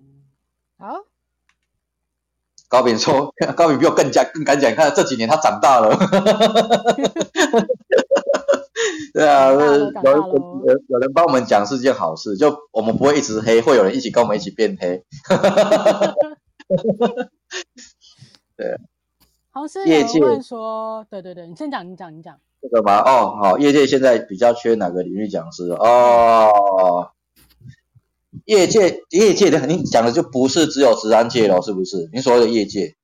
[0.78, 1.06] 好。
[2.70, 5.96] 高敏说：“高敏比我更加更敢讲，看这几年他长大了。
[9.14, 9.88] ”对啊，有有
[10.90, 15.06] 有人帮我们讲是件好事，就我们不会一直黑，会有人一起跟我们一起变黑。
[18.58, 18.78] 对，
[19.58, 23.00] 好，是业界问说，对对对，你先讲，你讲，你讲这个吧。
[23.00, 25.72] 哦，好，业界现在比较缺哪个领域讲师？
[25.72, 27.10] 哦。
[28.46, 32.08] 业界业界的，你讲的就不是只有职安界了，是不是？
[32.14, 32.96] 你所谓的业界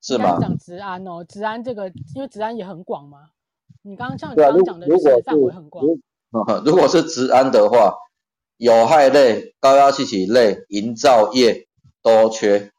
[0.00, 0.38] 是吗？
[0.40, 3.18] 讲职安哦，职安这个，因为职安也很广嘛。
[3.82, 5.84] 你刚刚像你刚刚讲的，就是范围很广。
[6.64, 7.92] 如果是职安的话，
[8.56, 11.68] 有害类、高压气体类、营造业
[12.00, 12.72] 都缺，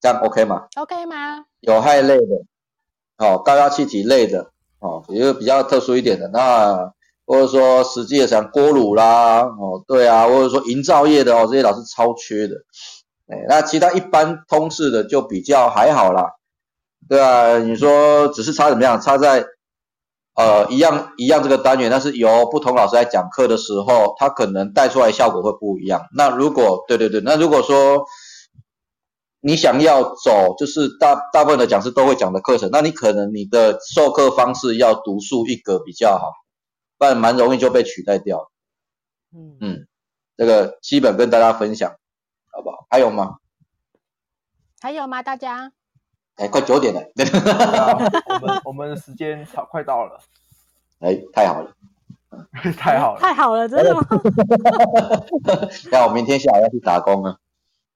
[0.00, 1.44] 这样 OK 吗？OK 吗？
[1.60, 2.24] 有害类的，
[3.18, 6.92] 哦，高压气体类的，哦，也就比较特殊一点的那。
[7.26, 12.56] 或者说实际的像锅炉啦，哦，对啊，或者说营造业的哦，这些老师超缺的，
[13.28, 16.24] 哎，那其他一般通识的就比较还好啦，
[17.08, 19.00] 对啊，你说只是差怎么样？
[19.00, 19.46] 差在
[20.34, 26.02] 呃一样一样这个单元，但是由不同老师来讲课的时候，他可能带出来效果会不一样。
[26.16, 28.04] 那如果对对对，那如果说
[29.40, 36.32] 你想要走就是大大部分的讲师都会讲的课程，那你可能你的授课方式要独树一格比较好。
[36.98, 38.50] 不然蛮容易就被取代掉。
[39.34, 39.86] 嗯嗯，
[40.36, 41.90] 这个基本跟大家分享，
[42.52, 42.84] 好不好？
[42.90, 43.36] 还有吗？
[44.82, 45.22] 还有吗？
[45.22, 45.72] 大家？
[46.36, 47.00] 哎，快九点了。
[48.28, 50.20] 我们我们时间差快到了。
[50.98, 51.72] 哎，太好了，
[52.76, 54.06] 太好了，太好了，真的吗？
[55.90, 57.38] 那我明天下午要去打工啊。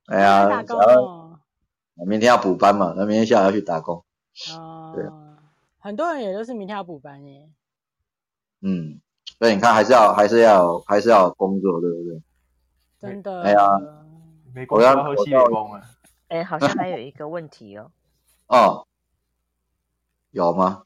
[0.06, 1.23] 哎呀，打工哦。
[1.96, 4.04] 我明天要补班嘛，那明天下午要去打工。
[4.56, 4.92] 哦。
[4.94, 5.04] 对。
[5.78, 7.48] 很多人也都是明天要补班耶。
[8.62, 9.00] 嗯，
[9.38, 12.22] 所以你看，还是要，还是要，还是要工作，对不对？
[12.98, 13.42] 真的。
[13.42, 13.58] 哎呀，
[14.70, 15.82] 我要喝西北风啊。
[16.28, 17.90] 哎，好像还有一个问题哦。
[18.46, 18.86] 哦。
[20.30, 20.84] 有吗？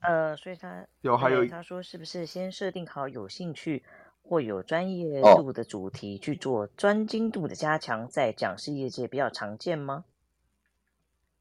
[0.00, 3.84] 呃，所以他有，还有他说是不是先设定好有兴趣
[4.30, 10.04] 或有专业度的主题去做专精度的加强，在讲师业界比较常见吗？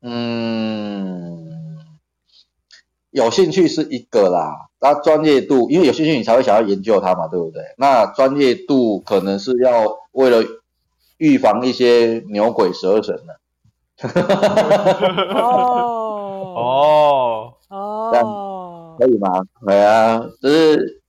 [0.02, 1.78] 嗯。
[3.12, 7.62] 有兴趣是一个啦，那专业度，因为有兴趣你才会想要研究它嘛，对不对？
[7.78, 10.44] 那专业度可能是要为了
[11.18, 13.40] 预防一些牛鬼蛇神的。
[15.36, 19.44] 哦哦哦，可以吗？
[19.64, 21.04] 对啊，就是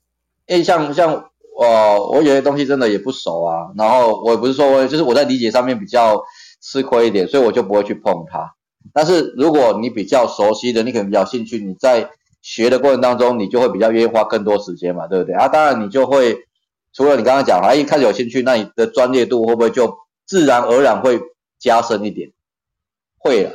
[0.46, 1.29] 因为像像
[1.61, 6.23] 我、我有些东西真的也不熟啊，然后我也不是说我，就是我在理解上面比较
[6.62, 8.55] 吃亏一点，所以我就不会去碰它。
[8.94, 12.09] 但是如果你比较熟悉的，你可能比较兴趣，你在
[12.40, 15.35] 学的过程当中，你就会比较愿意花更多时间嘛，对不对？
[15.35, 16.38] 啊，当然你就会
[16.94, 21.20] 除了你刚刚讲，啊，一开始有兴趣，那你的专业度会不会就自然而然会
[21.59, 22.31] 加深一点？
[23.18, 23.51] 会了，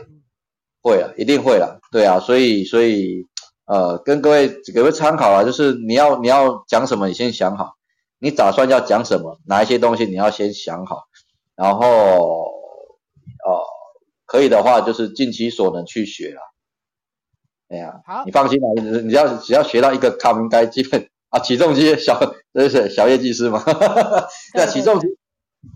[0.84, 3.26] 会了，一定会了，对啊，所以所以
[3.66, 7.74] 呃，跟各位给个参考啊，就是你要你要讲什么，你先想好，
[8.20, 11.04] 你打算要讲什么，哪一些东西你要先想好，
[11.56, 11.88] 然后
[13.46, 13.76] 呃。
[14.28, 16.42] 可以的话，就是尽其所能去学啦。
[17.70, 22.20] 哎呀，好，你放心吧，你你要只要学到一个卡，应该基本啊，起重机小，
[22.52, 23.64] 这 是小业技师嘛？
[24.56, 25.08] 那起重机，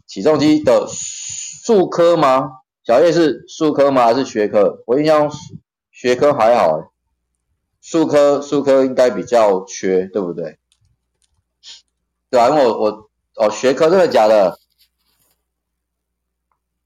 [0.07, 2.49] 起重机的数科吗？
[2.83, 4.03] 小叶是数科吗？
[4.05, 4.83] 还是学科？
[4.87, 5.31] 我印象
[5.91, 6.87] 学科还好，欸，
[7.81, 10.58] 术科数科应该比较缺，对不对？
[12.29, 14.59] 对啊，因为我我哦，学科真的假的？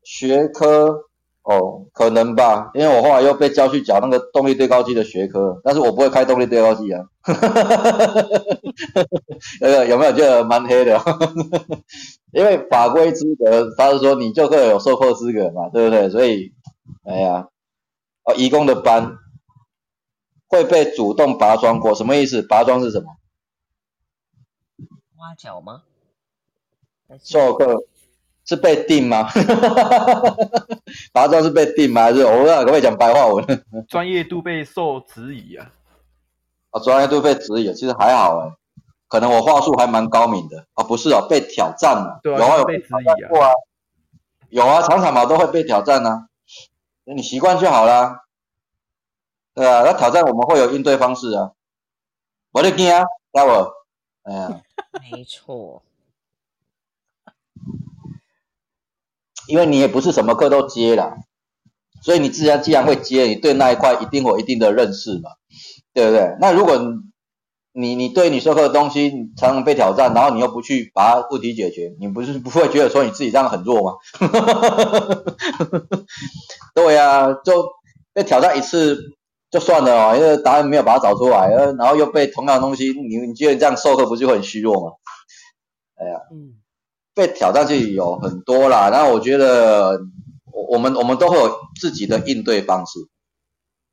[0.04, 1.10] 学科。
[1.46, 7.02] 哦，可能吧，因为我后来又被叫去讲那个动力对高机的学科，但是我不会开动力对高机啊。
[9.60, 10.98] 那个有没有觉得蛮黑的？
[12.32, 16.10] 因为法规资格，他是说你就会有授课资格嘛，对不对？
[16.10, 16.54] 所以，
[17.04, 17.50] 哎呀，
[18.24, 19.18] 哦，义工的班
[20.48, 22.41] 会被主动拔桩过，什么意思？
[22.41, 23.08] 拔桩是什么？
[25.24, 25.84] 挖角吗？
[27.24, 27.86] 授课。
[28.45, 29.30] 是被定吗？
[31.13, 32.01] 拔桩是被定吗？
[32.03, 33.45] 还是我不知道可不可以讲白话文？
[33.88, 35.71] 专业度被受质疑啊！
[36.71, 38.51] 啊，专业度被质疑，其实还好哎，
[39.07, 43.53] 可能我话术还蛮高明的啊，不是哦，被挑战了，对啊，有啊，有被质疑啊，
[44.49, 46.28] 有啊，常常嘛都会被挑战啊，
[47.05, 48.26] 你习惯就好啦。
[49.53, 51.53] 对啊，那挑战我们会有应对方式啊，
[52.51, 53.71] 我就惊啊，知无？
[54.24, 54.61] 哎呀，
[55.11, 55.84] 没错，
[59.47, 61.17] 因为你也不是什么课都接啦，
[62.01, 65.32] 所以你自然既然会接，你对那一块一定会有一定的认识嘛，
[65.93, 66.36] 对不对？
[66.39, 66.80] 那如果
[67.76, 73.97] 你你对你授课的东西常常被挑战，然后你又不去把它问题解决，你不是不会觉得说你自己这样很弱吗？
[76.76, 77.65] 对呀、啊，就
[78.13, 78.97] 被挑战一次
[79.54, 81.47] 就算了哦，因为答案没有把它找出来，
[81.78, 84.95] 然后又被同样的东西，你你觉得这样授课不就会很虚弱吗？
[85.93, 86.56] 哎呀，嗯，
[87.14, 89.99] 被挑战就有很多啦，然后我觉得
[90.51, 92.97] 我我们我们都会有自己的应对方式。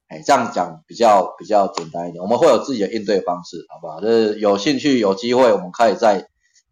[0.08, 4.00] 哎，这样讲比较比较简单一点，我们会有自己的应对方式，好不好？
[4.00, 6.26] 就是有兴趣有机会，我们可以再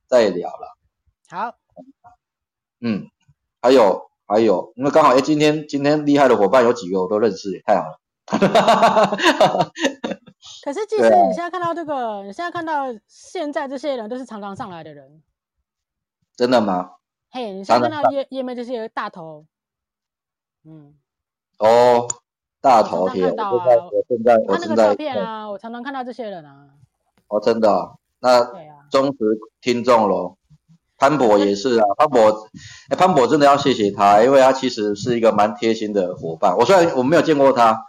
[0.09, 0.79] 再聊了。
[1.29, 1.55] 好，
[2.81, 3.07] 嗯，
[3.61, 8.01] 还有还有，因为刚好哎，今天今天厉害的伙伴有几个我都认识，太好了。
[10.65, 15.23] 可是，即使你现在看到这个，啊、你现在看到现在这些人都是常常上来的人，
[16.37, 16.93] 真的吗？
[17.31, 19.47] 嘿，你现在看到页页面这些大头，
[20.65, 20.95] 嗯，
[21.59, 22.09] 哦。
[22.61, 26.67] 大头贴，啊、我正在，我现在，我正在照片啊，我常常看到这些人啊。
[27.29, 28.45] 哦，真的、哦，那
[28.91, 29.17] 忠实
[29.61, 30.37] 听众喽。
[30.99, 32.49] 潘博也是啊，潘博，
[32.91, 36.57] 哎，潘博真的要谢谢他，因为他其实是一个蛮贴心的伙伴。
[36.59, 37.87] 我虽然我没有见过他。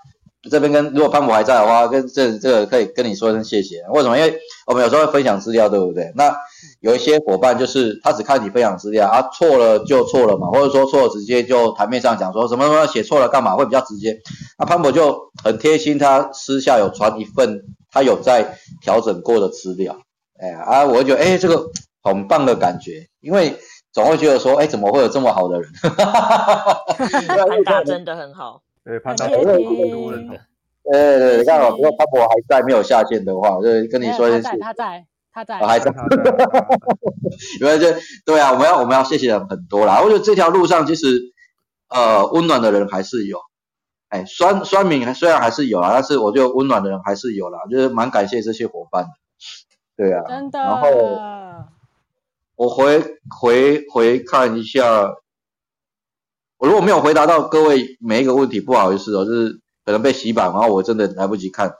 [0.50, 3.82] 这边跟如果潘博还在的话，跟这这个可以跟你说一声谢谢。
[3.92, 4.18] 为什么？
[4.18, 6.14] 因为我们有时候会分享资料，对不对？
[6.16, 6.34] 那
[6.80, 14.18] 有一些伙伴就是他只看你分享资料啊，错了就错了嘛，或者说错了直接就台面上讲说什么什么写错了干嘛，会比较直接。
[14.58, 17.62] 啊，潘博就很贴心，他私下有传一份
[17.92, 19.98] 他有在调整过的资料。
[20.40, 21.66] 哎啊，我就觉得哎，这个
[22.02, 23.58] 很棒的感觉，因为
[23.92, 25.70] 总会觉得说哎，怎么会有这么好的人？
[27.50, 28.62] 潘达真的很好。
[28.90, 29.28] 对，潘大。
[29.28, 29.54] 对对
[30.92, 34.60] 对，刚好如果潘博还在没有下线的话，就跟你说一声。
[34.60, 35.94] 他在，他在，还在。
[37.62, 37.86] 因为 就
[38.26, 40.02] 对啊，我们要我们要谢谢人很多啦。
[40.02, 41.22] 我觉得这条路上其实
[41.90, 43.38] 呃温暖的人还是有，
[44.08, 49.10] 哎酸酸民虽然还是有啊，但是我觉得温暖的人还是有啦，就是蛮感谢这些伙伴的。
[49.96, 50.24] 对啊。
[50.28, 50.58] 真的。
[50.58, 50.90] 然后
[52.56, 53.00] 我回
[53.40, 55.14] 回回看一下。
[56.60, 61.74] 我如果没有回答到各位每一个问题，不好意思哦，就是可能被洗版，然后我真的来不及看，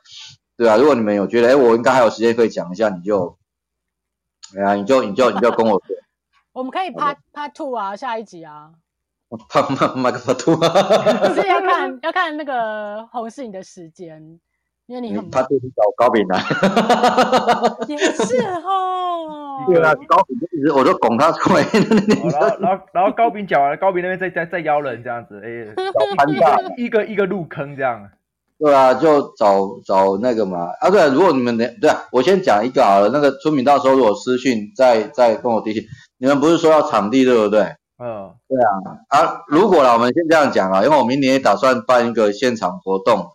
[0.56, 3.38] 对啊，如果你们有觉得，哎，我应该还有时间可以讲一下，你就，
[4.58, 5.96] 哎呀，你就你就你就跟我说，
[6.54, 8.72] 我们可以 part part two 啊，下一集啊
[9.30, 14.40] ，part part two 啊，就是要看要看那个红是你的时间。
[14.90, 16.40] 因为你很他就是找高饼来，
[17.88, 19.64] 也是哦。
[19.70, 21.62] 对啊，高饼就一直我就拱他出来。
[22.34, 28.10] 然后然后 然后高饼讲完了，高饼那边再再再邀人这样子，哎，找潘大一个一个入坑这样。
[28.58, 30.70] 对啊，就找找那个嘛。
[30.82, 33.10] 啊，对啊，如果你们对啊，我先讲一个好了。
[33.10, 35.84] 那个村民到时候如果私讯再再跟我提醒，
[36.18, 37.62] 你们不是说要场地对不对？
[38.02, 38.74] 嗯，对啊。
[39.10, 43.28] 啊，如果啦，我们先这样讲啊，因为我明年也打算办一个现场活动。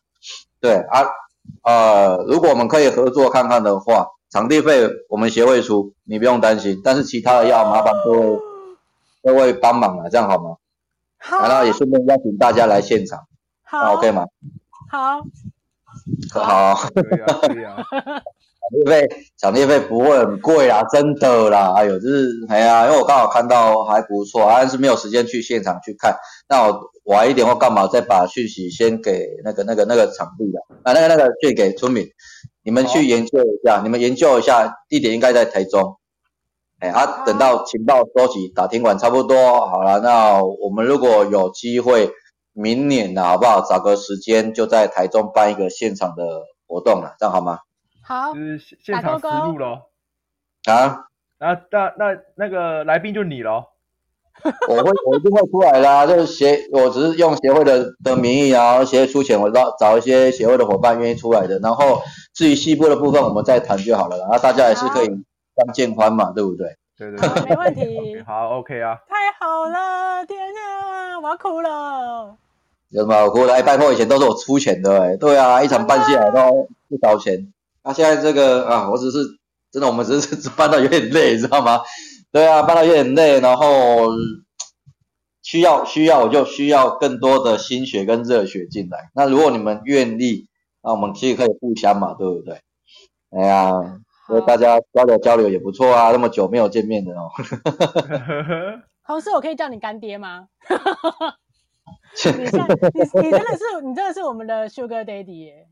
[0.60, 1.04] 对啊。
[1.64, 6.80] 呃，如果我们可以合作看看的话，场地费我们协会出，你不用担心。
[6.84, 8.38] 但是其他的要麻烦各位
[9.22, 10.56] 各位帮忙了，这样好吗？
[11.18, 11.48] 好。
[11.48, 13.26] 然后也顺便邀请大家来现场，
[13.62, 14.26] 好，OK 吗？
[14.90, 15.22] 好。
[16.32, 16.74] 好。
[16.94, 17.76] 可以啊，可以啊。
[18.64, 19.08] 场地费，
[19.38, 21.74] 场地费不会很贵啦，真的啦。
[21.76, 26.16] 哎呦，就是哎呀，因为我刚好看到还不错，但是没有时间去现场去看。
[26.48, 32.06] 那我晚一点或干嘛，再把讯息先给那个那个那个场地的啊，那个那个去给村民，
[32.64, 35.96] 你们去研究一下，你们研究一下，地点应该在台中。
[36.80, 42.10] 哎啊，等到情报收集，打听完差不多好了，那我们如果有机会，
[42.52, 43.60] 明年呢，好不好？
[43.60, 46.24] 找个时间就在台中办一个现场的
[46.66, 47.58] 活动了，这样好吗？
[48.04, 49.82] 好，就是现场实录喽。
[50.70, 51.06] 啊，
[51.38, 53.64] 那那那那个来宾就你喽。
[54.68, 56.06] 我会，我一定会出来啦。
[56.06, 61.58] 就是协，我只是用协会的的名义，然后协会出钱，我找找一些协会的伙伴愿意出来的。
[61.60, 62.02] 然后
[62.34, 64.18] 至于细部的部分，我们再谈就好了。
[64.18, 66.76] 然后大家也是可以相见欢嘛，对不对？
[66.98, 68.20] 对对对，没问题。
[68.26, 68.98] 好，OK 啊。
[69.08, 72.36] 太好了，天啊，我要哭了。
[72.90, 73.54] 有什么好哭的？
[73.54, 77.52] 哎，拜托，以前都是我出钱的，哎，对啊，一场办下来都不少钱。
[77.84, 79.18] 那、啊、现在这个啊，我只是
[79.70, 81.80] 真的，我们只是 搬到有点累，知道吗？
[82.32, 84.08] 对啊，搬到有点累，然后
[85.42, 89.10] 需要需要我就需要更多的心血跟热血进来。
[89.14, 90.48] 那如果你们愿意，
[90.82, 92.58] 那我们其实可以互相嘛，对不对？
[93.30, 93.70] 哎呀，
[94.26, 97.28] 所以大家交流交流也不错啊，那么久没有见面的哦。
[99.06, 100.48] 同事，我可以叫你干爹吗？
[102.24, 105.68] 你你你真的是你真的是我们的 Sugar Daddy 耶。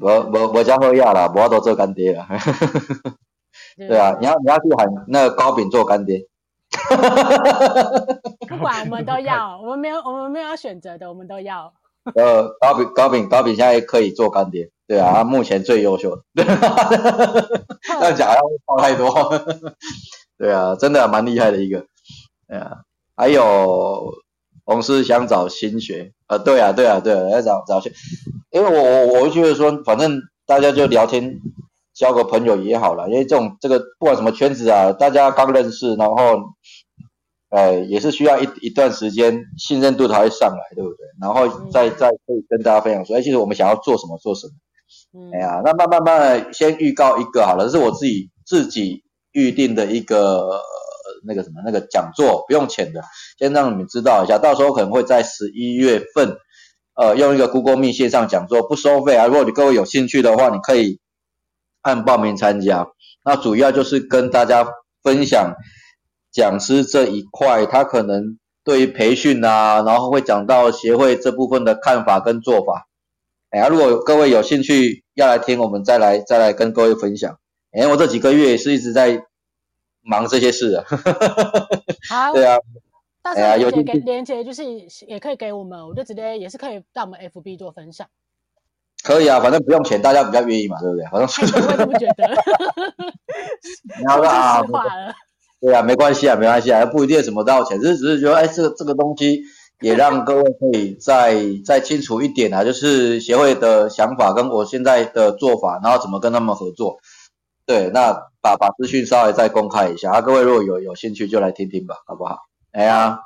[0.00, 2.26] 我我我家喝药了，我要都做干爹了。
[3.76, 6.26] 对啊，你要你要去喊那个糕饼做干爹。
[8.48, 11.72] 不管我们都要，我们没有我们没有要选择的，我们都要。
[12.14, 16.22] 呃，糕饼糕饼糕饼现在可以做干爹，对啊，他目前最优秀的。
[16.44, 19.10] 这样讲要放太多。
[20.38, 21.84] 对啊，真的蛮厉害的一个。
[22.48, 22.78] 对啊，
[23.16, 24.14] 还有
[24.70, 27.90] 同事想找新学，呃，对啊对啊对啊，要找找新，
[28.52, 31.40] 因为我我我觉得说，反正大家就聊天，
[31.92, 36.14] 交个朋友也好了，因为这种这个不管什么圈子啊，大家刚认识，然后。
[37.52, 40.98] 呃，也是需要一一段时间，信任度才会上来，对不对？
[41.20, 44.52] 然后再、嗯、再可以跟大家分享说，哎，其实我们想要做什么做什么。
[45.18, 49.02] 嗯，哎呀，那慢慢慢慢先预告一个好了，这是我自己自己
[49.32, 50.60] 预定的一个
[51.24, 53.02] 那个什么那个讲座，不用钱的，
[53.38, 56.36] 先让你们知道一下，到时候可能会在十一月份，
[56.94, 59.26] 呃，用一个 Google Meet 线上讲座，不收费啊。
[59.26, 61.00] 如果你各位有兴趣的话，你可以
[61.82, 62.86] 按报名参加。
[63.24, 64.66] 那主要就是跟大家
[65.02, 65.54] 分享。
[66.32, 72.86] 讲师这一块，他可能对于培训啊，然后会讲到协会这部分的看法跟做法。
[73.50, 77.36] 哎呀，如果各位有兴趣要来听，我们再来再来跟各位分享。
[77.72, 79.24] 哎，我这几个月也是一直在
[80.10, 80.84] 忙这些事啊。
[82.08, 82.58] 好， 对啊。
[83.22, 84.64] 到时候有给连接，就是
[85.06, 88.08] 也可以给我们，我就直接也是可以在我们 FB 做分享。
[89.02, 91.06] 可以啊，反正不用钱，大家比较愿意嘛，对不对？
[91.06, 91.42] 好像是。
[91.42, 92.28] 我怎么觉得？
[94.04, 94.60] 然后啊。
[95.60, 99.42] 对啊，没关系啊，没关系啊，不一定什么都要钱，只是只是觉得，哎，这个这个东西
[99.82, 106.96] 也让各位可以再再清楚一点啊，就是协会的想法跟我现在的做法，然后怎么跟他们合作。
[107.70, 108.12] 对，那
[108.42, 112.36] 把把资讯稍微再公开一下啊，各位如果有有兴趣就来听听吧，好不好？
[112.72, 113.20] 哎呀，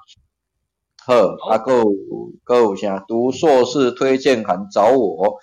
[1.07, 1.83] 呵，阿够
[2.45, 5.39] 够下读硕士推荐函找我，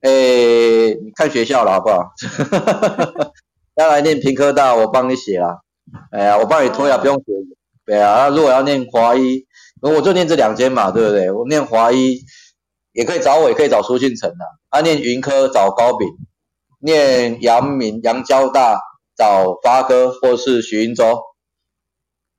[0.00, 2.12] 哎，你看学校了好不好？
[3.76, 5.58] 要来念屏科大，我帮你写啦。
[6.10, 7.24] 哎呀，我帮你拖呀，不用写。
[7.84, 9.44] 对啊，那如果要念华医，
[9.82, 11.30] 我就念这两间嘛，对不对？
[11.30, 12.20] 我念华医
[12.92, 14.46] 也可以找我，也可以找苏信成的。
[14.70, 16.08] 啊，念云科找高炳，
[16.86, 18.78] 念阳明阳交大
[19.14, 21.20] 找发哥或是徐英洲。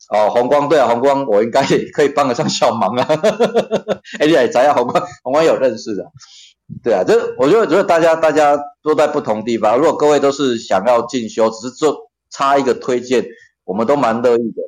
[0.09, 3.05] 哦，弘光对啊，弘光我应该也可以帮得上小忙啊。
[4.19, 6.03] 哎，你找一下弘光，弘光有认识的。
[6.83, 9.77] 对啊，这我觉得，觉得大家大家都在不同地方。
[9.77, 12.07] 如果各位都是想要进修，只是做。
[12.29, 13.25] 差一个推荐，
[13.63, 14.61] 我们都蛮乐意的。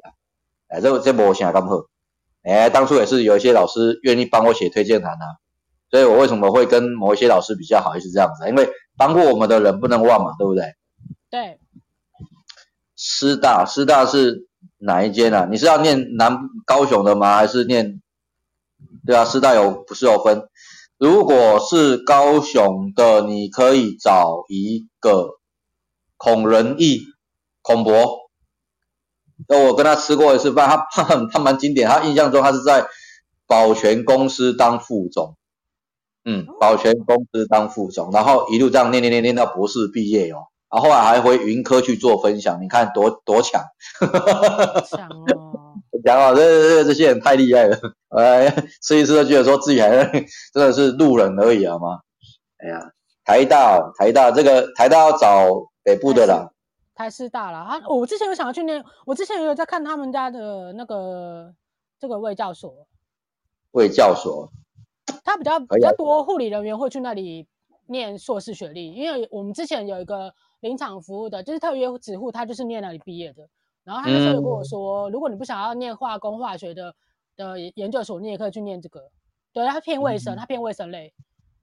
[0.70, 1.76] 哎，这这我想刚好，
[2.42, 5.26] 哎，当初也是有一些老师愿意帮我写推荐函啊，
[5.92, 8.70] 所以我为什么会跟某一些老师比较好，也是这样子，因为
[9.00, 10.76] 帮过我们的人不能忘嘛，对不对？
[11.32, 11.60] 对。
[12.96, 14.48] 师大，师大是
[14.78, 15.48] 哪一间啊？
[15.50, 17.38] 你是要念南高雄的吗？
[17.38, 18.02] 还是念？
[19.06, 20.50] 对啊，师大有不是有分？
[20.98, 25.40] 如果是高雄的，你可以找一个
[26.18, 27.04] 孔仁义。
[27.62, 28.30] 孔博，
[29.48, 32.88] 那我跟他吃过一次饭，他他 他蛮经典，他印象中他是在
[33.46, 35.38] 保全公司当副总，
[36.26, 43.62] 嗯，保全公司当副总，然后一路这样念念念念到博士毕业哦，然后后来还回云科去做分享，你看多多强，
[44.90, 47.78] 强哦， 强啊，这这这些人太厉害了，
[48.16, 48.50] 哎，
[48.82, 49.90] 吃一次都觉得说自己还
[50.54, 52.00] 真的是路人而已好吗？
[52.58, 52.92] 哎呀，
[53.24, 55.48] 台大台大这个台大要找
[55.84, 56.52] 北部的啦。
[56.94, 61.54] 台师大啦，啊，我之前有想要去念，我之前也有在看他们家的那个
[61.98, 62.74] 这个卫教所。
[63.72, 64.52] 卫教所，
[65.24, 67.48] 他比较比较多护理人员会去那里
[67.88, 73.48] 念硕士学历，因为我们之前有一个临场服务的，就是特约指护，他就是念那里毕业的。
[73.84, 76.94] 然后他那时候有跟我说，嗯、如果你不想要念化工化学的
[77.36, 79.10] 的研究所，你也可以去念这个。
[79.52, 81.14] 对，他偏卫生，他偏卫生类。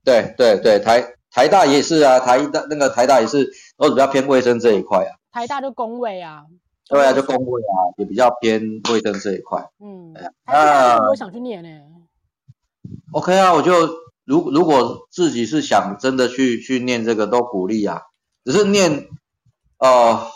[0.03, 5.15] 对对对，台台大也是啊，台大那个台大也是都比较偏卫生这一块啊。
[5.31, 6.43] 台大就工卫啊，
[6.89, 9.69] 对啊，就工卫啊，也比较偏卫生这一块。
[9.79, 10.13] 嗯，
[10.45, 11.69] 那我想去念呢。
[13.11, 13.73] OK 啊，我就
[14.25, 18.01] 如如果自己是想真的去去念这个，都鼓励啊。
[18.43, 19.07] 只是念，
[19.79, 20.27] 呃，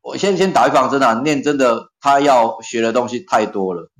[0.00, 3.90] 我先先打预防针啊，念真的他要学的东西太多了，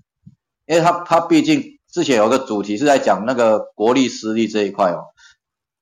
[0.66, 5.06] 因为他他毕竟之前有个主题是在讲那个国力私力这一块哦。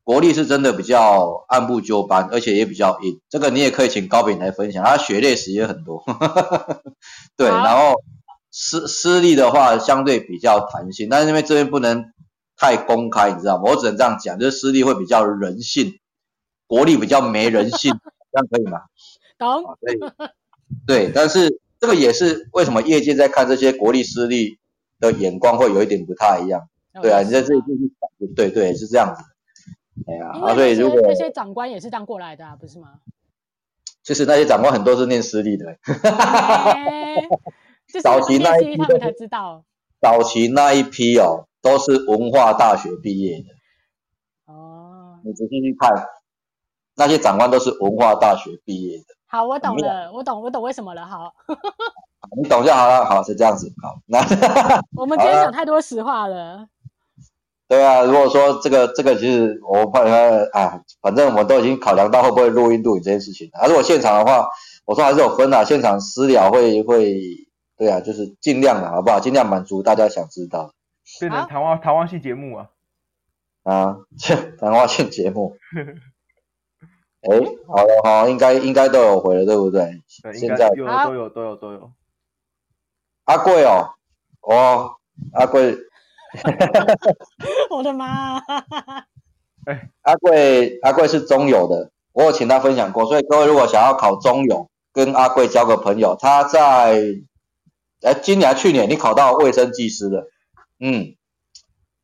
[0.03, 3.21] 国力是真的比较按部就班，而且也比较硬。
[3.29, 6.03] 这个你也可以请高炳来分享，他学历史也很多。
[7.37, 7.95] 对，啊、然后
[8.51, 12.13] 私私立的话相对比较弹性，但是因为这边不能
[12.57, 13.71] 太公开，你知道吗？
[13.71, 15.99] 我只能这样讲，就是私立会比较人性，
[16.67, 17.93] 国立比较没人性，
[18.33, 18.81] 这样可以吗？
[19.39, 19.65] 懂。
[19.81, 19.99] 对，
[20.87, 24.59] 对，但是这个也是为什么业界在看这些国立私立
[24.99, 26.69] 的眼光会有一点不太一样。
[27.01, 29.23] 对啊，你在这里就是讲，对对，是这样子。
[30.07, 32.95] 哎呀，啊，所以如果那些长官也是这样过来的，啊，不是吗？
[34.03, 37.29] 就是那些长官很多是念私立的，欸、
[38.03, 39.65] 早期那一批他们才知道，
[40.01, 44.53] 早期那一批哦，都是文化大学毕业的。
[44.53, 46.07] 哦，你仔细去看，
[46.97, 49.05] 那些长官都是文化大学毕业的。
[49.27, 51.07] 好，我懂了，我懂，我懂为什么了。
[51.07, 51.33] 好，
[52.41, 53.05] 你懂就好了。
[53.05, 53.73] 好，是这样子。
[53.83, 54.19] 好，那
[54.97, 56.67] 我们今天讲太多实话了。
[57.69, 60.13] 对啊，如果说这个这个其实我怕他
[60.53, 63.49] 啊，反正我们都已经考量到会不会录音录影这件事情。
[63.53, 64.49] 啊，如果现场的话，
[64.85, 67.15] 我说还是有分啊，现场私聊会会，
[67.81, 69.19] 对啊，就是尽量的好不好？
[69.21, 70.75] 尽量满足大家想知道。
[71.19, 72.69] 变成谈话谈话性节目啊。
[73.63, 73.97] 啊，
[74.59, 75.57] 谈话性节目。
[77.25, 80.03] 哎，好了好，应该应该都有回了，对不对？
[80.23, 81.91] 对，现在有都有都有都有。
[83.25, 83.95] 阿贵哦，
[84.43, 84.97] 哦，
[85.33, 85.75] 阿贵。
[87.71, 88.37] 我的妈！
[89.65, 97.01] 哎， 阿贵阿贵是中友的，我有请他分享过，所以各位如果想要考中友，跟阿贵交个朋友，他在
[98.03, 100.25] 哎今年去年你考到卫生技师的，
[100.81, 101.15] 嗯，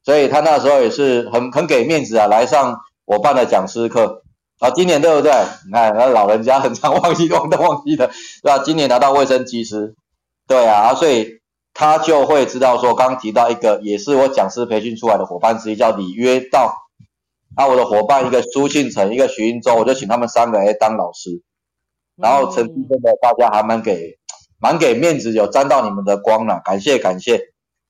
[0.04, 4.22] 所以他那时候也是很很给面子啊，来上我办的讲师课
[4.58, 5.32] 啊，今年对不对？
[5.66, 8.08] 你看那老人家很常忘记忘东忘西的，
[8.42, 8.58] 对吧？
[8.58, 9.94] 今年拿到卫生技师，
[10.46, 11.36] 对啊，所以。
[11.78, 16.74] 他就会知道说，刚提到一个也是我讲师培训出来的伙伴之一，叫李约道。
[17.54, 21.42] 那我的伙伴一个苏庆成，一个徐英洲，我就请他们三个来当老师。
[22.16, 24.16] 然后成绩真的大家还蛮给
[24.58, 27.40] 蛮给面子，有沾到你们的光了，感谢感谢，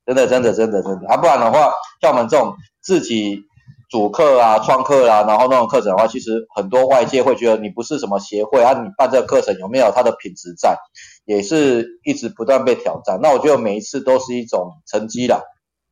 [0.04, 1.08] 真的真的真的真的。
[1.08, 3.42] 啊，不然的话，像我们这种自己
[3.88, 10.76] 主课啊、创课啊，然后那种课程的话，其实很多外界会觉得你不是什么协会啊，你办这个课程有没有它的品质在？
[11.24, 15.40] 也是一直不断被挑战，那我觉得每一次都是一种成绩啦。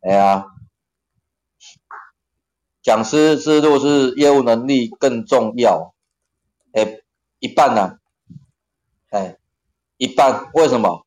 [0.00, 0.44] 哎呀，
[2.82, 5.92] 讲师之路是业务能力更重要，
[6.72, 6.98] 哎，
[7.40, 7.98] 一半呢、啊，
[9.10, 9.36] 哎，
[9.96, 11.04] 一半，为什么？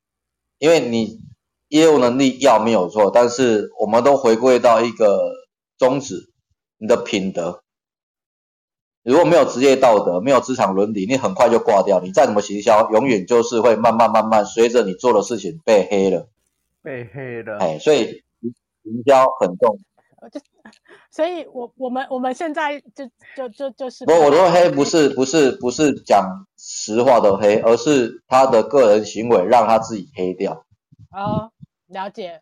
[0.59, 1.19] 因为你
[1.67, 5.33] 业务能力要没有错，但是我们都回归到一个
[5.77, 6.31] 宗旨，
[6.77, 7.61] 你的品德。
[9.03, 12.01] 如果没有职业道德，没有职场伦理，你很快就挂掉。
[12.01, 16.27] 你再怎么行销，永远就是会慢慢慢慢随着你做的事情被黑了。
[16.81, 17.57] 被黑了。
[17.59, 18.23] 哎，所以
[18.83, 19.79] 营销很重
[20.21, 20.29] 要。
[20.29, 20.39] 就，
[21.11, 23.05] 所以我我们我们现在就
[23.35, 24.05] 就就就是。
[24.05, 30.65] 不，我说黑不是不是不是讲实话的黑，而是他的个人行为让他自己黑掉。
[31.11, 31.51] 哦，
[31.87, 32.41] 了解。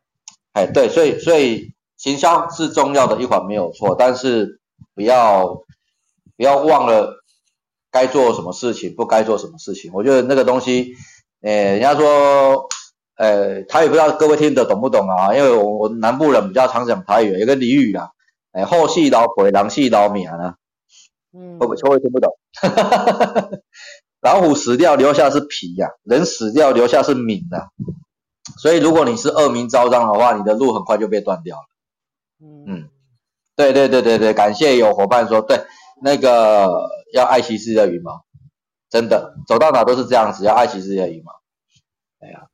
[0.53, 4.59] 哎，对，所以所以行销是重要的一环没有错，但是
[4.93, 5.63] 不要。
[6.37, 7.23] 不要忘了
[7.89, 9.89] 该做什么事情，不该做什么事情。
[9.93, 10.93] 我觉得那个东西，
[11.39, 12.67] 诶，人家说，
[13.17, 15.33] 呃，台语不知道各位听得懂不懂啊？
[15.35, 18.11] 因为我我南部人比较常讲台语，有个俚语啦，
[18.53, 20.55] 诶，后戏老鬼，狼戏老命啊。
[21.37, 22.31] 嗯，会不会会听不懂？
[24.21, 27.67] 老虎死掉留下是皮呀、啊，人死掉留下是敏的、啊。
[28.57, 31.63] 所以如果你是恶名昭彰的话，你的路很快就被断掉了。
[32.41, 32.89] 嗯，
[33.55, 35.59] 对对对对对，感谢有伙伴说对。
[36.01, 38.25] 那个要爱惜自己的羽毛，
[38.89, 41.31] 真的走到哪都是这样子，要爱惜自己的羽毛。
[42.19, 42.47] 哎呀，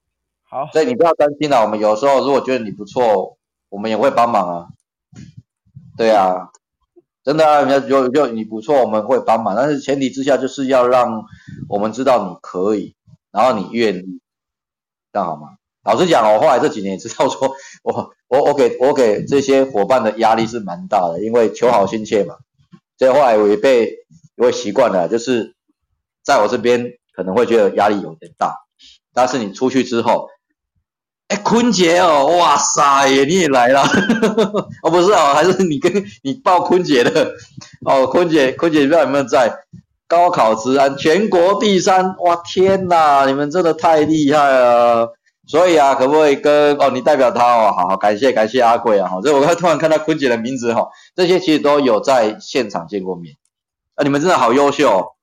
[0.52, 1.62] 好，所以你不要担心了。
[1.62, 3.38] 我们有时候如果觉得你不错，
[3.70, 4.68] 我们也会帮忙啊。
[5.98, 6.50] 对啊，
[7.24, 11.24] 真的啊，人家有有你不错，我们会帮忙，但是前提之下就是要让
[11.70, 12.96] 我们知道你可以，
[13.32, 14.20] 然后你愿意，
[15.14, 15.56] 这样好吗？
[15.86, 22.36] 老实讲，我后来这几年也知道说，我我我给我给这些伙伴的压力是蛮大的，因为求好心切嘛。
[22.98, 23.90] 所以后来我也被
[24.36, 25.56] 我也习惯了，就是
[26.24, 28.58] 在我这边可能会觉得压力有点大，
[29.14, 30.28] 但是你出去之后，
[31.32, 33.82] 哎，坤姐哦，哇塞，你也来了，
[34.84, 37.32] 哦不是哦，还是你跟你报坤姐的
[37.86, 39.52] 哦，坤姐坤姐不知道有没有在？
[40.08, 45.14] 高考之安全国第三，哇天哪，你们真的太厉害了。
[45.48, 46.90] 所以啊，可不可以跟哦？
[46.94, 49.08] 你代表他哦，好好感谢感谢阿贵啊！
[49.08, 53.36] 哈，所以我刚突然看到坤姐的名字哈，这些其实都有在现场见过面
[53.96, 54.04] 啊！
[54.04, 55.14] 你们真的好优秀，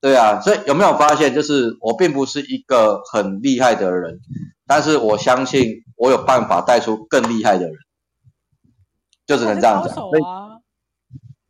[0.00, 4.20] 对啊，所以有没有发现，就是我并不是一个很厉害的人，
[4.66, 7.74] 但是我相信我有办法带出更厉害的人，
[9.26, 9.94] 就只能这样讲。
[9.94, 10.22] 所以，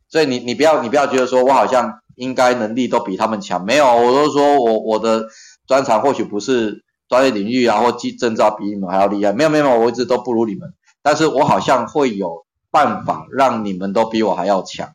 [0.09, 5.27] 所以你你不要你不要觉得说我好像应该能力都比他们强，没有，我都说我我的
[5.65, 6.83] 专长或许不是。
[7.09, 14.89] 专业领域啊，或技证照比你们还要厉害，没有没有，我一直都不如你们，但是我好像会有办法让你们都比我还要强。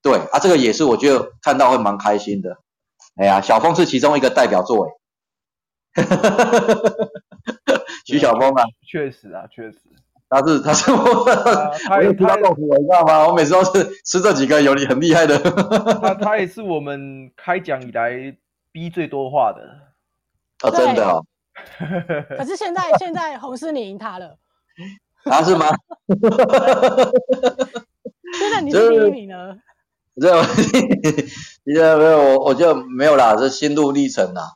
[0.00, 2.56] 对啊，这个也是我觉得看到会蛮开心的。
[3.16, 5.01] 哎呀，小峰是其中一个代表作为，哈哈哈哈哈哈。
[8.06, 9.78] 徐小峰啊，确实啊，确实。
[10.28, 11.24] 他是他是我，
[11.86, 13.28] 他也吃到豆腐，你知道吗？
[13.28, 15.38] 我每次都是吃这几个有你很厉害的。
[16.00, 18.34] 他他也是我们开讲以来
[18.72, 19.60] 逼最多话的。
[20.66, 21.22] 啊，真的哦。
[22.38, 24.38] 可是现在现在红狮你赢他了。
[25.24, 25.66] 啊，是吗？
[28.38, 29.54] 现在你是第一名了。
[30.14, 30.42] 没有，
[31.98, 34.54] 没有，我我就没有啦，这心路历程啦。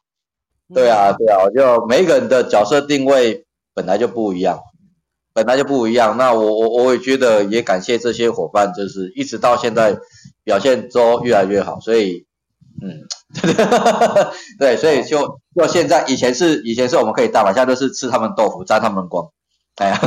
[0.75, 3.45] 对啊，对啊，我就每一个人的角色定位
[3.75, 4.61] 本来就不一样。
[5.33, 9.95] 本来就不一样，那我我我也觉得也感谢这些伙伴，就是一直到现在
[10.45, 12.25] 表现都越来越好，所以
[12.81, 13.05] 嗯，
[14.59, 19.31] 对，所以就就现在以前是以前是我们可以当嘛，现在都是吃他们豆腐沾他们光，
[19.77, 20.01] 哎呀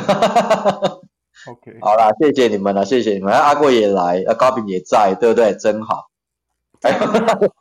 [1.48, 5.54] ，OK，好啦，谢谢你们了，谢谢你们，阿贵也来，高饼也在，对不对？
[5.58, 6.08] 真好，
[6.82, 6.98] 还有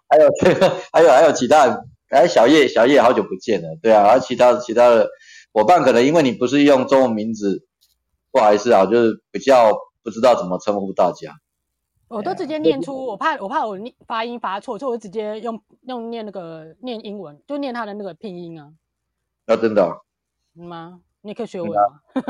[0.08, 0.30] 还有
[0.90, 1.76] 还有还有其他人，
[2.08, 5.08] 哎，小叶小叶好久不见了，对啊，然后其他其他的。
[5.50, 7.66] 伙伴可能因为你不是用中文名字，
[8.30, 9.72] 不好意思啊，就是比较
[10.04, 11.34] 不知道怎么称呼大家。
[12.06, 18.72] 我都直接念出，我怕我怕我念发音发错，所以我直接用用念那个念英文，就念他的那个拼音啊。
[19.46, 19.96] 那、啊、真的、啊？
[20.54, 21.00] 吗？
[21.22, 21.74] 你可以学我吗？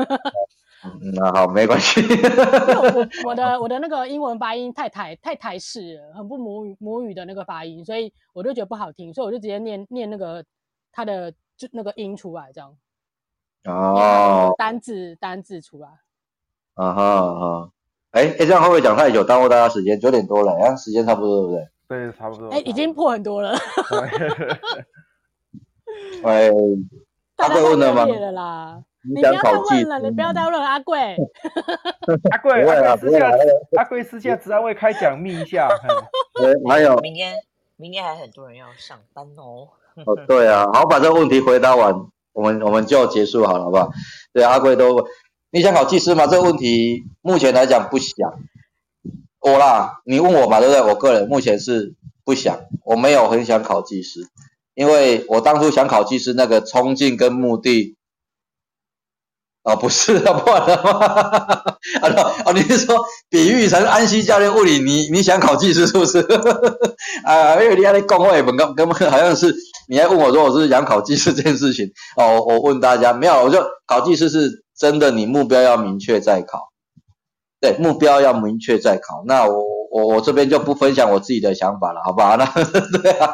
[1.13, 2.01] 那好，没关系。
[2.01, 10.43] 我我的 我的那个英文发音太台太台式了，很不母语母语的那个发音，所以我就觉得不好听，所以我就直接念念那个
[10.91, 12.75] 他的就那个音出来这样。
[13.65, 15.89] 哦，单字单字出来，
[16.75, 17.71] 啊哈啊哈，
[18.11, 19.99] 哎哎，这样会不会讲太久，耽误大家时间？
[19.99, 21.67] 九点多了，哎，时间差不多，对不对？
[21.89, 22.47] 对，差不多。
[22.49, 23.53] 哎，已经破很多了。
[26.23, 26.49] 哎，
[27.35, 28.05] 大家问了吗？
[28.05, 31.15] 了啦，你不要再问了，你不要再问了，阿贵。
[32.31, 33.31] 阿贵， 阿贵私下，
[33.77, 35.69] 阿贵私下只要为开讲密一下。
[36.67, 37.35] 还有，明天
[37.77, 39.69] 明天还很多人要上班哦。
[40.05, 42.07] 哦，对啊，好，把这个问题回答完。
[42.33, 43.89] 我们我们就结束好了，好不好？
[44.33, 45.07] 对，阿贵都，
[45.51, 46.27] 你想考技师吗？
[46.27, 48.13] 这个问题目前来讲不想。
[49.39, 50.81] 我啦，你问我嘛，对不对？
[50.81, 51.95] 我个人目前是
[52.25, 54.27] 不想，我没有很想考技师，
[54.73, 57.95] 因为我当初想考技师那个冲劲跟目的。
[59.69, 60.91] 啊，不是啊，不然了吗？
[62.01, 62.97] 啊，哦，你是说
[63.29, 64.79] 比喻成安西教练物理？
[64.79, 66.19] 你你想考技师是不是？
[67.23, 69.53] 啊，因为你还在讲话，本根根本好像是
[69.87, 71.85] 你还问我说我是想考技师这件事情。
[72.17, 76.69] 哦，我问大家没有，我就考技师是真的，你目标要明确再考。
[77.61, 79.21] 对，目标要明确再考。
[79.27, 82.35] 那我我我这边就不分享我自己的想法了，好不好？
[82.39, 82.45] 那
[83.03, 83.33] 对啊，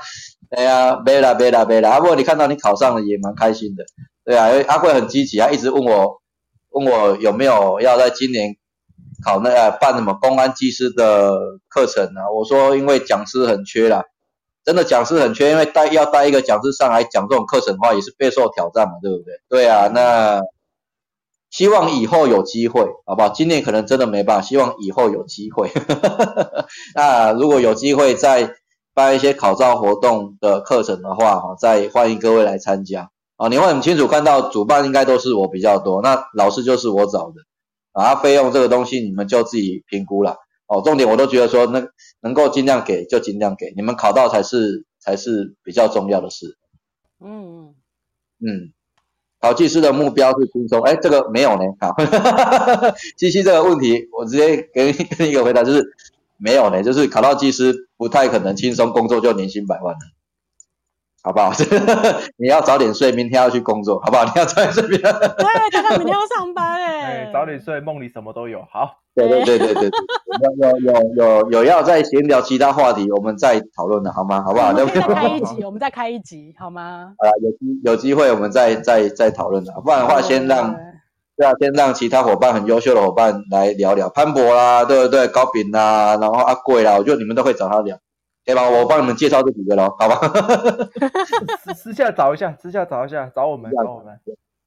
[0.49, 1.99] 对啊，没啦没啦没啦。
[1.99, 3.83] 不过你看到你考上了也蛮开心的。
[4.25, 6.19] 对啊，阿贵很积极，他一直问我，
[6.75, 8.55] 问我有没有要在今年
[9.23, 11.33] 考那个办什么公安技师的
[11.69, 12.21] 课程呢？
[12.37, 14.03] 我说因为讲师很缺啦，
[14.65, 19.33] 真的讲师很缺，因为带要带一个讲师上来讲这种课程的话，也是备受挑战嘛，对不对？
[19.47, 20.41] 对啊，那
[21.49, 23.29] 希望以后有机会，好不好？
[23.29, 25.71] 今年可能真的没办法，希望以后有机会。
[26.93, 28.53] 那如果有机会再
[28.93, 33.11] 办一些考照活动的课程的话，哈，再欢迎各位来参加。
[33.37, 37.41] 啊，你会很清楚看到主办应该都是我比较多，那老师就是我找的，
[37.91, 40.37] 啊，费用这个东西你们就自己评估了。
[40.67, 41.85] 哦，重点我都觉得说，那
[42.21, 46.57] 能够尽量给就尽量给，你们考到才是才是比较重要的事。
[47.19, 47.75] 嗯嗯
[48.39, 48.73] 嗯，
[49.39, 51.93] 考技师的目标是轻松，哎，这个没有呢，好，
[53.15, 55.85] 技师这个问题我直接给你一个回答，就是
[56.37, 59.99] 没有呢，就是考到技师不太可能轻松工作就年薪百万了。
[61.25, 61.51] 好不好？
[62.37, 64.23] 你要早点睡，明天要去工作，好不好？
[64.29, 65.11] 你要早点睡，明天。
[65.11, 67.31] 对，大家明天要上班哎。
[67.33, 68.59] 早点睡，梦里什么都有。
[68.71, 68.97] 好。
[69.15, 69.89] 对对对对对，
[70.61, 74.43] 有有有有有要再闲聊其他话题，我们再讨论的好吗？
[74.45, 74.67] 好不好？
[74.69, 77.13] 我们再开一集，我们再开一集，好吗？
[77.17, 80.75] 啊，有机有机会我们再再再讨论的，不然的话先让
[81.37, 85.27] 对啊，先让其他伙伴很优秀的伙伴来聊聊潘博啦，对不对？
[85.29, 87.97] 高炳啦，然后阿贵啦，我觉得你们都会找他聊。
[88.45, 88.69] 可以吧？
[88.69, 90.15] 我帮你们介绍这几个喽，好吧？
[91.63, 94.19] 私 私下找一下，私下找一下，找我们，找我们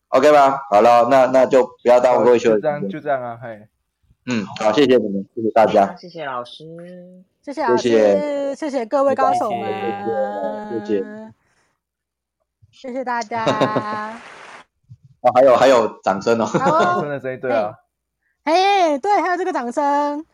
[0.08, 0.62] ，OK 吧？
[0.70, 2.56] 好了，那那就不要耽误各位休息。
[2.56, 3.68] 就这样，就这样啊，嘿。
[4.30, 6.64] 嗯，好，谢谢你们，谢谢大家，谢谢老师，
[7.40, 9.60] 谢谢老师，谢谢各位高手们，
[10.84, 11.04] 谢谢，
[12.70, 13.44] 谢谢大家。
[15.20, 17.74] 啊，还有还有掌声哦，掌声的声音，对啊，
[18.44, 20.26] 哎，对，还有这个掌声。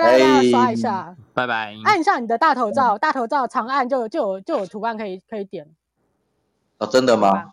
[0.00, 1.74] 大家要刷一下，拜拜。
[1.84, 5.66] 按一下你的大头照，大头照长按就就有就有图案可以可以点。
[6.78, 7.52] 哦，真的吗？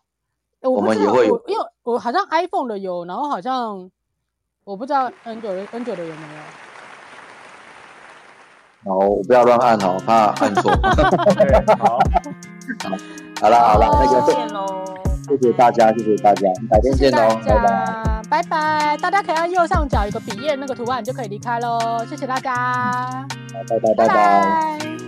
[0.62, 3.90] 我们也会有，因为我好像 iPhone 的有，然后好像
[4.64, 6.28] 我不知道 N 九的 N 九的有没有。
[8.84, 10.72] 好，我不要乱按哦，怕按错。
[11.78, 12.00] 好，
[13.40, 14.22] 好了好了，那个
[15.28, 18.11] 谢谢大家，谢谢大家，改天见喽，拜拜。
[18.32, 18.98] 拜拜！
[19.02, 25.01] 大家可以按右上角有个笔页那个图案就可以离开喽，谢谢大家，拜拜拜拜。